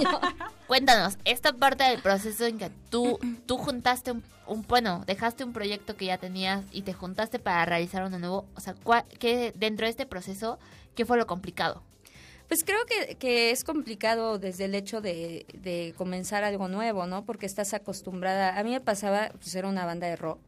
[0.66, 5.52] cuéntanos, esta parte del proceso en que tú, tú juntaste un, un- bueno, dejaste un
[5.52, 9.52] proyecto que ya tenías y te juntaste para realizar uno nuevo, o sea, ¿cuál- qué,
[9.54, 10.58] dentro de este proceso,
[10.94, 11.82] ¿qué fue lo complicado?
[12.48, 17.24] Pues creo que, que es complicado desde el hecho de, de comenzar algo nuevo, ¿no?
[17.24, 18.58] Porque estás acostumbrada.
[18.58, 20.40] A mí me pasaba, pues era una banda de rock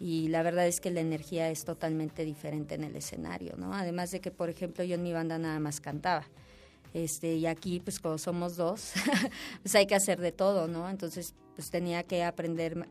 [0.00, 3.74] y la verdad es que la energía es totalmente diferente en el escenario, ¿no?
[3.74, 6.26] Además de que, por ejemplo, yo en mi banda nada más cantaba.
[6.94, 8.92] Este, y aquí, pues como somos dos,
[9.62, 10.88] pues hay que hacer de todo, ¿no?
[10.88, 12.86] Entonces, pues tenía que aprender,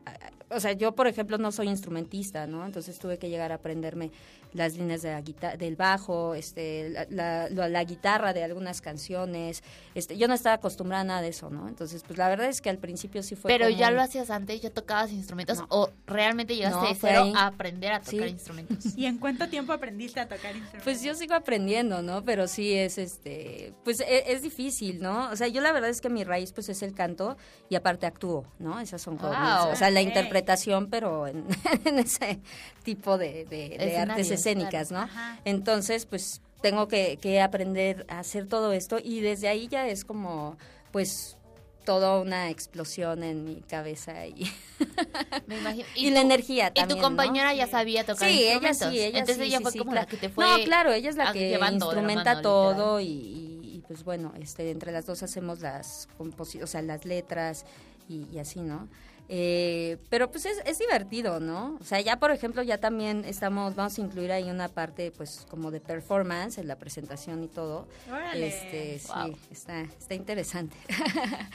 [0.50, 2.66] o sea, yo, por ejemplo, no soy instrumentista, ¿no?
[2.66, 4.10] Entonces tuve que llegar a aprenderme
[4.52, 9.62] las líneas de la guita- del bajo, este, la, la- guitarra de algunas canciones.
[9.94, 11.68] Este, yo no estaba acostumbrada a nada de eso, ¿no?
[11.68, 14.30] Entonces, pues la verdad es que al principio sí fue Pero como ya lo hacías
[14.30, 17.32] antes, ya tocabas instrumentos o realmente llegaste No, de fue cero ahí.
[17.36, 18.32] a aprender a tocar Sí.
[18.32, 18.78] instrumentos.
[18.98, 20.82] ¿Y en cuánto tiempo aprendiste a tocar instrumentos?
[20.84, 22.24] Pues yo sigo aprendiendo, ¿no?
[22.24, 25.30] Pero sí es este, pues e- es, difícil, ¿no?
[25.30, 27.36] O sea, yo la verdad es que mi raíz pues es el canto
[27.68, 28.80] y aparte actúo, ¿no?
[28.80, 29.70] Esas son Wow.
[29.72, 31.44] o sea, la interpretación, pero en,
[31.84, 32.40] en ese
[32.82, 35.06] tipo de, de- de artes escénicas, claro.
[35.12, 35.38] ¿no?
[35.44, 40.04] Entonces, pues tengo que, que aprender a hacer todo esto y desde ahí ya es
[40.04, 40.56] como,
[40.92, 41.36] pues
[41.84, 44.52] toda una explosión en mi cabeza y,
[45.46, 45.86] Me imagino.
[45.94, 47.02] y la energía Y también, tu ¿no?
[47.02, 49.92] compañera ya sabía tocar Sí, ella sí, ella Entonces sí, ella sí, fue sí, como
[49.92, 50.04] claro.
[50.04, 53.58] la que te fue No, claro, ella es la que instrumenta mano, todo y, y-
[53.76, 57.64] y, pues bueno, este, entre las dos hacemos las composi- o sea, las letras
[58.08, 58.88] y, y así, ¿no?
[59.30, 61.76] Eh, pero pues es, es divertido, ¿no?
[61.80, 65.46] O sea, ya por ejemplo, ya también estamos, vamos a incluir ahí una parte pues
[65.50, 67.86] como de performance en la presentación y todo.
[68.10, 68.48] Órale.
[68.48, 69.26] Este, Wow.
[69.34, 70.76] sí, está, está interesante.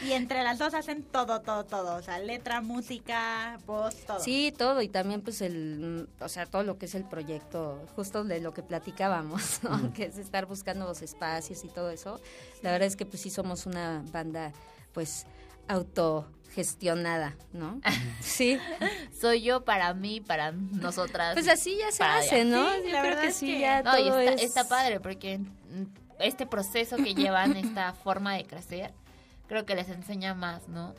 [0.05, 1.95] Y entre las dos hacen todo, todo, todo.
[1.95, 4.19] O sea, letra, música, voz, todo.
[4.19, 8.23] Sí, todo y también pues el, o sea, todo lo que es el proyecto, justo
[8.23, 9.91] de lo que platicábamos, ¿no?
[9.93, 12.19] Que es estar buscando los espacios y todo eso.
[12.61, 14.51] La verdad es que pues sí somos una banda
[14.93, 15.25] pues
[15.67, 17.79] autogestionada, ¿no?
[18.21, 18.57] sí.
[19.19, 21.33] Soy yo para mí, para nosotras.
[21.33, 22.45] Pues así ya se hace, allá.
[22.45, 22.69] ¿no?
[22.69, 24.43] Sí, Yo la creo verdad que sí, que- ya No, y todo está, es...
[24.43, 25.83] está padre porque mm,
[26.19, 28.93] este proceso que llevan, esta forma de crecer,
[29.47, 30.93] creo que les enseña más, ¿no?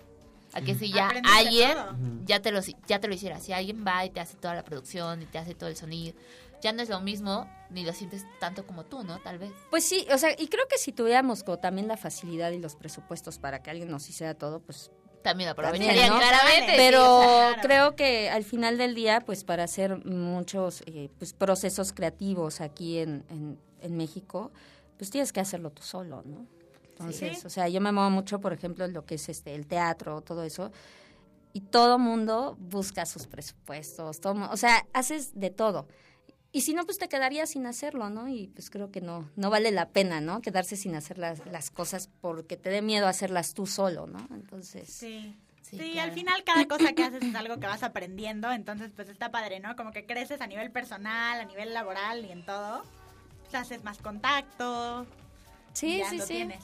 [0.52, 1.76] A que si ya alguien
[2.26, 4.62] ya te, lo, ya te lo hiciera, si alguien va y te hace toda la
[4.62, 6.14] producción y te hace todo el sonido,
[6.64, 9.20] ya no es lo mismo, ni lo sientes tanto como tú, ¿no?
[9.20, 9.52] Tal vez.
[9.70, 12.74] Pues sí, o sea, y creo que si tuviéramos como también la facilidad y los
[12.74, 14.90] presupuestos para que alguien nos hiciera todo, pues
[15.22, 16.18] También aprovecharían ¿no?
[16.18, 16.72] claramente.
[16.72, 17.62] sí, Pero o sea, claro.
[17.62, 22.98] creo que al final del día, pues para hacer muchos eh, pues, procesos creativos aquí
[22.98, 24.50] en, en, en México,
[24.98, 26.46] pues tienes que hacerlo tú solo, ¿no?
[26.90, 27.46] Entonces, Sí.
[27.46, 30.20] o sea, yo me muevo mucho, por ejemplo, en lo que es este el teatro,
[30.20, 30.70] todo eso,
[31.52, 35.86] y todo mundo busca sus presupuestos, todo, o sea, haces de todo.
[36.54, 38.28] Y si no, pues te quedarías sin hacerlo, ¿no?
[38.28, 40.40] Y pues creo que no, no vale la pena, ¿no?
[40.40, 44.24] Quedarse sin hacer las, las cosas porque te dé miedo hacerlas tú solo, ¿no?
[44.30, 44.88] Entonces...
[44.88, 45.36] Sí.
[45.62, 49.08] Sí, Sí, al final cada cosa que haces es algo que vas aprendiendo, entonces pues
[49.08, 49.74] está padre, ¿no?
[49.74, 52.84] Como que creces a nivel personal, a nivel laboral y en todo.
[53.40, 55.06] Pues, haces más contacto.
[55.72, 56.26] Sí, sí, sí.
[56.34, 56.62] tienes.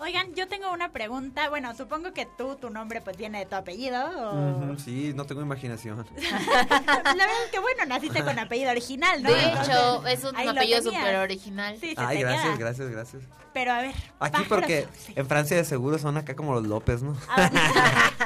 [0.00, 1.48] Oigan, yo tengo una pregunta.
[1.48, 3.98] Bueno, supongo que tú, tu nombre pues viene de tu apellido.
[4.30, 4.78] O...
[4.78, 6.06] Sí, no tengo imaginación.
[6.16, 9.30] La verdad es que bueno, naciste con apellido original, ¿no?
[9.30, 11.76] De Entonces, hecho, es un apellido súper original.
[11.80, 12.56] Sí, Ay, gracias, queda.
[12.56, 13.22] gracias, gracias.
[13.52, 13.94] Pero a ver.
[14.20, 14.86] Aquí pájaros- porque
[15.16, 17.16] en Francia de seguro son acá como los López, ¿no?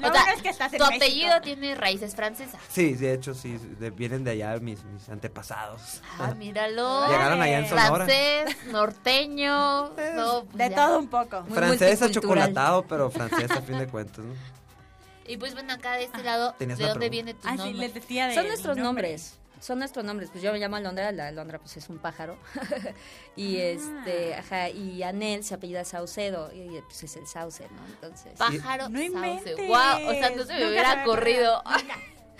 [0.00, 1.04] Lo O sea, bueno es que estás en tu México.
[1.04, 2.60] apellido tiene raíces francesas.
[2.68, 6.00] Sí, de hecho, sí, de- vienen de allá mis, mis antepasados.
[6.18, 7.06] Ah, míralo.
[7.08, 8.04] Llegaron allá en Sonora.
[8.06, 9.88] Francés, norteño.
[10.16, 10.76] no, pues de ya.
[10.76, 11.44] todo un poco.
[11.52, 14.34] Francés achocolatado, pero francés a fin de cuentas, ¿no?
[15.26, 17.08] Y pues bueno, acá de este lado, ¿de dónde pregunta.
[17.08, 17.78] viene tu Ah, sí, nombre?
[17.78, 19.08] les decía de Son nuestros nombre.
[19.12, 19.38] nombres.
[19.60, 20.30] Son nuestros nombres.
[20.30, 22.38] Pues yo me llamo Alondra, la Alondra pues es un pájaro.
[23.36, 23.62] y Ah.
[23.64, 27.86] este, ajá, y Anel se apellida Saucedo y pues es el sauce, ¿no?
[27.86, 28.32] Entonces.
[28.38, 29.04] Pájaro No sauce.
[29.04, 29.56] inventes.
[29.58, 31.62] Wow, o sea, no se me Nunca hubiera corrido.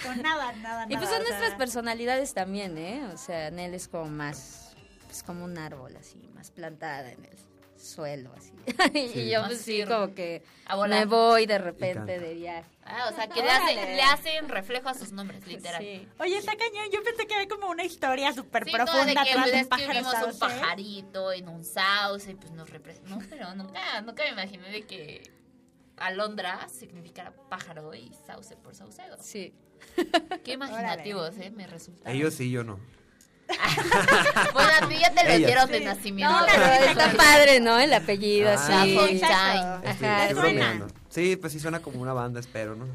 [0.03, 3.07] Con nada, nada, Y pues nada, son o sea, nuestras personalidades también, ¿eh?
[3.13, 4.73] O sea, Anel es como más,
[5.07, 7.37] pues como un árbol así, más plantada en el
[7.81, 8.53] suelo, así.
[9.13, 9.19] Sí.
[9.21, 10.43] y yo pues sí, como que
[10.89, 12.69] me voy de repente de viaje.
[12.85, 13.97] Ah, o sea, que le, hace- Órale.
[13.97, 15.81] le hacen reflejo a sus nombres, literal.
[15.81, 16.09] Sí.
[16.19, 16.87] Oye, está cañón.
[16.93, 20.33] Yo pensé que había como una historia súper Sí, no, de profunda que, de un
[20.33, 23.11] que pajarito en un sauce y pues nos representa.
[23.11, 25.23] No, pero nunca, nunca me imaginé de que
[25.97, 29.17] alondra significara pájaro y sauce por saucedo.
[29.21, 29.55] Sí.
[30.45, 31.51] Qué imaginativos, ¿eh?
[31.51, 32.11] Me resulta.
[32.11, 32.81] Ellos sí, yo no.
[34.53, 35.47] Pues a ti ya te lo Ellas.
[35.47, 35.85] dieron de Sí.
[35.85, 36.39] nacimiento.
[36.41, 37.79] No, pero está padre, ¿no?
[37.79, 38.97] El apellido Ah, así.
[38.97, 40.41] Estoy, Ajá, estoy ¿te suena?
[40.41, 40.87] bromeando.
[41.09, 42.87] Sí, pues sí suena como una banda, espero, ¿no?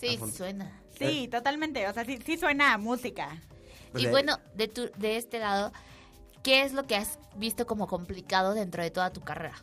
[0.00, 0.70] Sí, suena.
[0.98, 1.86] Sí, totalmente.
[1.88, 3.28] O sea, sí, sí suena a música.
[3.92, 5.72] Pues y de- bueno, de, tu, de este lado,
[6.42, 9.54] ¿qué es lo que has visto como complicado dentro de toda tu carrera?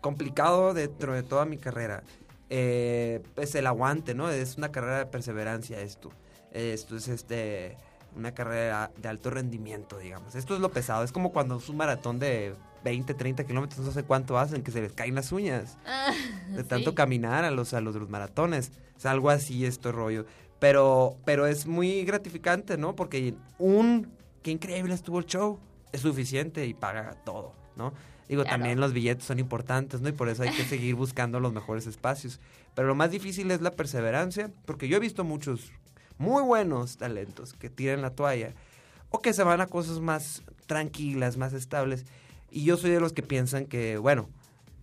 [0.00, 2.02] complicado dentro de toda mi carrera.
[2.48, 4.30] Eh, pues el aguante, ¿no?
[4.30, 6.10] Es una carrera de perseverancia esto.
[6.52, 7.76] Esto es este
[8.16, 10.34] una carrera de alto rendimiento, digamos.
[10.34, 11.04] Esto es lo pesado.
[11.04, 12.54] Es como cuando es un maratón de
[12.84, 15.78] 20, 30 kilómetros, no sé cuánto hacen, que se les caen las uñas.
[16.54, 16.96] De tanto Sí.
[16.96, 18.72] caminar a los, a los, maratones.
[18.96, 20.26] Es algo así esto rollo.
[20.58, 22.94] Pero, pero es muy gratificante, ¿no?
[22.96, 25.58] Porque un, qué increíble estuvo el show,
[25.92, 27.92] es suficiente y paga todo, ¿no?
[28.28, 28.58] Digo, Claro.
[28.58, 30.08] también los billetes son importantes, ¿no?
[30.08, 32.40] Y por eso hay que seguir buscando los mejores espacios.
[32.74, 35.72] Pero lo más difícil es la perseverancia, porque yo he visto muchos
[36.20, 38.52] muy buenos talentos que tiran la toalla
[39.08, 42.04] o que se van a cosas más tranquilas, más estables.
[42.50, 44.28] Y yo soy de los que piensan que, bueno,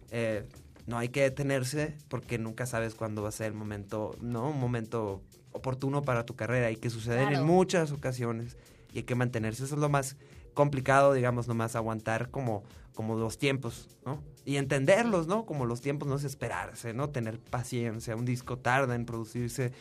[0.10, 0.50] eh,
[0.88, 4.50] no hay que detenerse porque nunca sabes cuándo va a ser el momento, ¿no?
[4.50, 5.22] Un momento
[5.52, 7.42] oportuno para tu carrera y que suceden Claro.
[7.42, 8.58] en muchas ocasiones
[8.92, 9.64] y hay que mantenerse.
[9.64, 10.18] Eso es lo más
[10.56, 12.64] complicado, digamos, nomás aguantar como,
[12.96, 14.24] como los tiempos, ¿no?
[14.44, 15.46] Y entenderlos, ¿no?
[15.46, 17.10] Como los tiempos, no es esperarse, ¿no?
[17.10, 18.16] Tener paciencia.
[18.16, 19.72] Un disco tarda en producirse,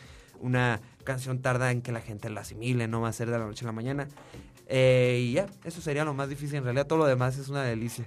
[0.41, 3.45] una canción tarda en que la gente la asimile, no va a ser de la
[3.45, 4.07] noche a la mañana.
[4.67, 6.57] Eh, y ya, eso sería lo más difícil.
[6.57, 8.05] En realidad todo lo demás es una delicia.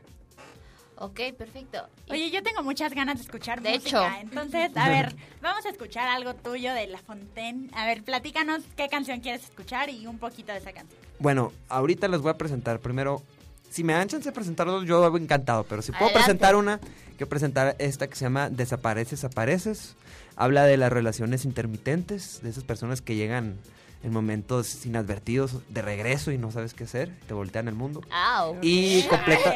[0.97, 1.79] Ok, perfecto.
[2.11, 4.19] Oye, yo tengo muchas ganas de escuchar De música.
[4.19, 4.21] hecho.
[4.21, 7.71] Entonces, a ver, vamos a escuchar algo tuyo de La Fontaine.
[7.75, 11.01] A ver, platícanos qué canción quieres escuchar y un poquito de esa canción.
[11.19, 13.23] Bueno, ahorita les voy a presentar primero.
[13.71, 15.65] Si me dan chance de presentarlos, yo hago encantado.
[15.65, 16.25] Pero si puedo Adelante.
[16.27, 16.81] presentar una,
[17.17, 19.97] quiero presentar esta que se llama Desapareces, Apareces.
[20.37, 23.59] Habla de las relaciones intermitentes, de esas personas que llegan
[24.03, 28.01] en momentos inadvertidos de regreso y no sabes qué hacer, te voltean el mundo.
[28.63, 29.55] Y completa,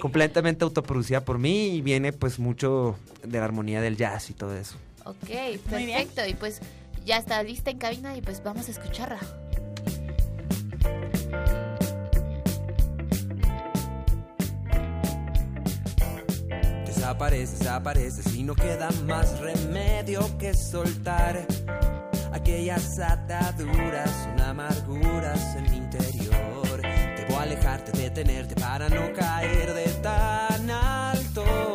[0.00, 4.56] completamente autoproducida por mí y viene pues mucho de la armonía del jazz y todo
[4.56, 4.76] eso.
[5.04, 5.28] Ok,
[5.68, 6.26] perfecto.
[6.26, 6.60] Y pues
[7.04, 9.18] ya está lista en cabina y pues vamos a escucharla.
[17.20, 21.46] Desapareces, desapareces y no queda más remedio que soltar
[22.32, 26.80] aquellas ataduras, son amarguras en mi interior.
[26.80, 31.69] Debo alejarte, detenerte para no caer de tan alto.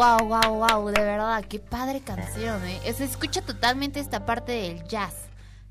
[0.00, 2.80] Wow, wow, wow, de verdad, qué padre canción, ¿eh?
[2.96, 5.12] Se escucha totalmente esta parte del jazz,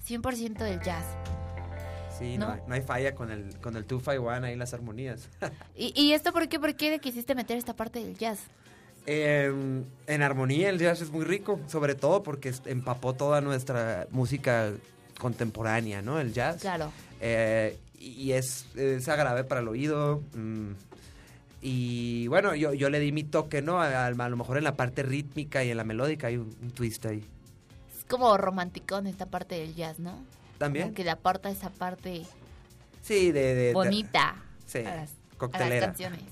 [0.07, 1.03] 100% del jazz.
[2.15, 2.53] Sí, no, ¿No?
[2.53, 5.27] hay, no hay falla con el, con el 251 ahí las armonías.
[5.75, 6.59] ¿Y, y esto por qué?
[6.59, 8.37] ¿Por qué quisiste meter esta parte del jazz?
[9.07, 9.51] Eh,
[10.05, 14.69] en armonía el jazz es muy rico, sobre todo porque empapó toda nuestra música
[15.17, 16.19] contemporánea, ¿no?
[16.19, 16.61] El jazz.
[16.61, 16.91] Claro.
[17.19, 20.21] Eh, y es, es agradable para el oído.
[20.35, 20.73] mm,
[21.61, 23.81] y bueno, yo, yo le di mi toque, ¿no?
[23.81, 26.71] A, a lo mejor en la parte rítmica y en la melódica hay un, un
[26.71, 27.23] twist ahí.
[27.97, 30.13] Es como romanticón esta parte del jazz, ¿no?
[30.57, 30.85] También.
[30.87, 32.23] Como que le aporta esa parte
[33.01, 33.41] Sí, de...
[33.41, 34.35] de- de- bonita
[34.65, 35.85] sí, a, las, a las coctelera.
[35.87, 36.21] canciones.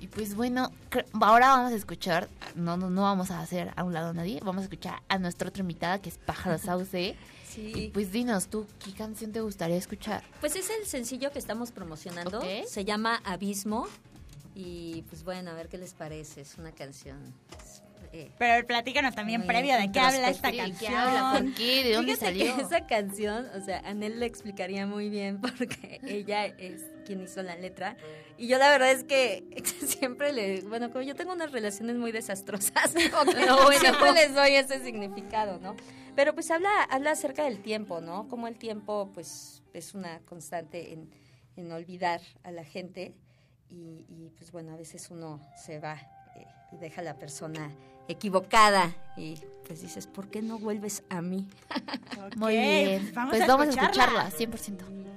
[0.00, 0.70] Y pues bueno,
[1.18, 4.38] ahora vamos a escuchar, no, no, no vamos a hacer a un lado a nadie,
[4.44, 7.16] vamos a escuchar a nuestra otra invitada que es Pájaro Sauce.
[7.48, 7.72] Sí.
[7.74, 10.22] Y pues dinos tú, ¿qué canción te gustaría escuchar?
[10.40, 12.38] Pues es el sencillo que estamos promocionando.
[12.40, 12.66] Ok.
[12.66, 13.86] Se llama Abismo.
[14.54, 16.40] Y pues bueno, a ver qué les parece.
[16.42, 17.34] Es una canción.
[18.12, 20.78] eh, Pero platícanos también previo de qué habla esta canción.
[20.78, 21.40] ¿Qué habla?
[21.40, 21.82] ¿Por qué?
[21.84, 22.56] ¿De dónde Fíjate salió?
[22.56, 27.42] que esa canción, o sea, Anel le explicaría muy bien porque ella es quien hizo
[27.42, 27.96] la letra.
[28.38, 29.44] Y yo la verdad es que
[29.86, 33.80] siempre le, bueno, como yo tengo unas relaciones muy desastrosas, como que No, bueno.
[33.80, 35.74] siempre les doy ese significado, ¿no?
[36.14, 38.28] Pero pues habla, habla acerca del tiempo, ¿no?
[38.28, 41.10] Como el tiempo, pues, es una constante en,
[41.56, 43.14] en olvidar a la gente.
[43.70, 45.94] Y, y, pues bueno, a veces uno se va
[46.36, 47.70] eh, y deja a la persona
[48.08, 51.48] equivocada y pues dices, ¿por qué no vuelves a mí?
[52.36, 55.13] Muy bien, pues vamos a escucharla, 100%.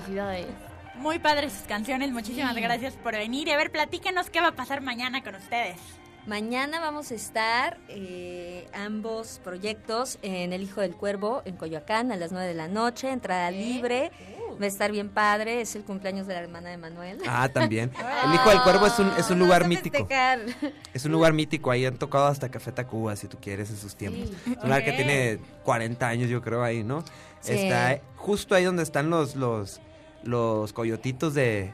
[0.00, 0.46] Felicidades.
[0.96, 3.48] Muy padres sus canciones, muchísimas gracias por venir.
[3.48, 5.78] Y a ver, platíquenos qué va a pasar mañana con ustedes.
[6.26, 12.16] Mañana vamos a estar eh, ambos proyectos en El Hijo del Cuervo, en Coyoacán, a
[12.16, 14.12] las 9 de la noche, entrada libre.
[14.60, 17.18] Va a estar bien padre, es el cumpleaños de la hermana de Manuel.
[17.26, 17.90] Ah, también.
[18.24, 19.96] El Hijo del Cuervo es un, es un lugar mítico.
[19.96, 20.40] Festejar.
[20.92, 23.96] Es un lugar mítico, ahí han tocado hasta Café Tacuba, si tú quieres, en sus
[23.96, 24.28] tiempos.
[24.28, 24.52] Sí.
[24.52, 27.02] Es un lugar que tiene 40 años, yo creo, ahí, ¿no?
[27.40, 27.52] Sí.
[27.52, 29.80] Está justo ahí donde están los, los,
[30.24, 31.72] los coyotitos de,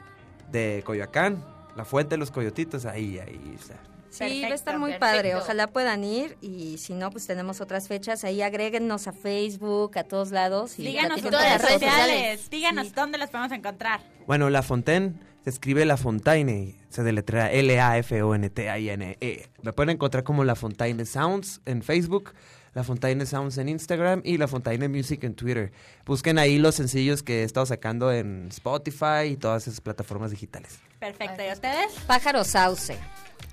[0.51, 1.43] de Coyoacán.
[1.75, 3.75] La fuente de los coyotitos, ahí, ahí está.
[4.09, 5.35] Sí, va a estar Perfecto, muy padre.
[5.35, 8.23] Ojalá puedan ir y si no, pues tenemos otras fechas.
[8.23, 10.79] Ahí agréguennos a Facebook, a todos lados.
[10.79, 12.49] Y Díganos todas las redes sociales.
[12.49, 14.01] Díganos dónde las podemos encontrar.
[14.25, 19.49] Bueno, La Fontaine se escribe La Fontaine, se deletrea L-A-F-O-N-T-I-N-E.
[19.61, 22.33] Me pueden encontrar como La Fontaine Sounds en Facebook,
[22.77, 25.71] La Fontaine Sounds en Instagram y La Fontaine Music en Twitter.
[26.05, 30.77] Busquen ahí los sencillos que he estado sacando en Spotify y todas esas plataformas digitales.
[30.99, 31.43] Perfecto.
[31.47, 31.93] ¿Y ustedes?
[32.07, 32.97] Pájaro Sauce.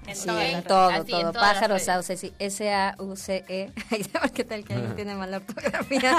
[0.06, 0.88] En Sí, todas en todo.
[0.90, 1.32] Así, en todo.
[1.32, 1.78] las Pájaro.
[1.78, 2.34] Sauce, sí.
[2.38, 3.72] S-A-U-C-E.
[3.90, 6.14] Ay, ¿Qué tal que alguien tiene mala ortografía?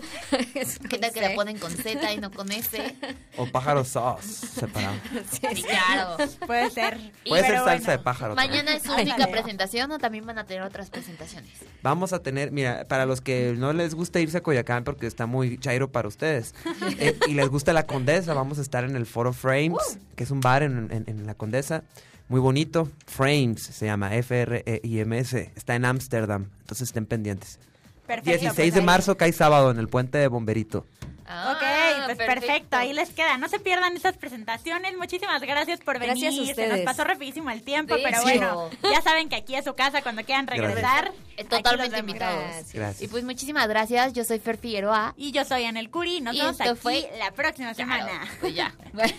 [0.88, 2.94] ¿Qué tal que la ponen con Z y no con S?
[3.36, 4.94] O pájaro sauce separado.
[5.32, 6.16] Sí, claro.
[6.46, 6.98] Puede ser.
[7.26, 8.36] Puede ser salsa de pájaro.
[8.36, 8.64] también.
[8.64, 11.50] ¿Mañana es su única presentación o también van a tener otras presentaciones?
[11.82, 15.26] Vamos a tener, mira, para los que no les gusta irse a Coyacán porque está
[15.26, 16.54] muy chairo para ustedes
[16.98, 20.30] eh, y les gusta la Condesa, vamos a estar en el Foro Frames, que es
[20.30, 21.82] un bar en, en- en la Condesa,
[22.28, 22.90] muy bonito.
[23.06, 27.58] Frames se llama, F-R-E-I-M-S, está en Ámsterdam, entonces estén pendientes.
[28.06, 30.86] Perfecto, 16 pues de marzo cae sábado en el puente de Bomberito.
[31.26, 32.76] ok, pues perfecto.
[32.76, 33.36] Ahí les queda.
[33.36, 34.96] No se pierdan estas presentaciones.
[34.96, 36.16] Muchísimas gracias por venir.
[36.22, 38.22] Gracias a Se nos pasó rapidísimo el tiempo, Sí, pero sí.
[38.22, 41.10] bueno, ya saben que aquí es su casa cuando quieran regresar.
[41.36, 42.44] Eh, Totalmente invitados.
[42.72, 43.02] Gracias.
[43.02, 44.12] Y pues muchísimas gracias.
[44.12, 45.14] Yo soy Fer Figueroa.
[45.16, 46.20] Y yo soy Anel Curi.
[46.20, 48.20] Nos Y vemos aquí fue- la próxima semana.
[48.40, 48.72] Pues ya.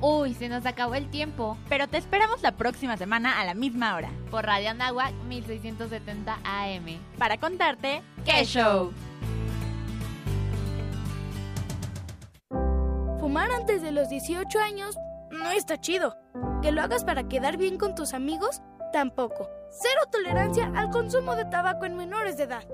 [0.00, 1.56] Uy, se nos acabó el tiempo.
[1.68, 6.98] Pero te esperamos la próxima semana a la misma hora Por Radio Anáhuac 1670 AM.
[7.18, 8.92] para contarte ¡Qué show!
[13.18, 14.96] Fumar antes de los 18 años
[15.30, 16.16] no está chido.
[16.62, 19.48] Que lo hagas para quedar bien con tus amigos, tampoco.
[19.70, 22.64] Cero tolerancia al consumo de tabaco en menores de edad.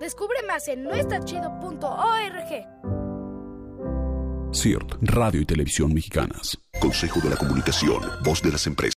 [0.00, 3.01] Descubre más en noestachido.org.
[4.52, 6.58] CIRT, Radio y Televisión Mexicanas.
[6.80, 8.90] Consejo de la Comunicación, voz de las empresas.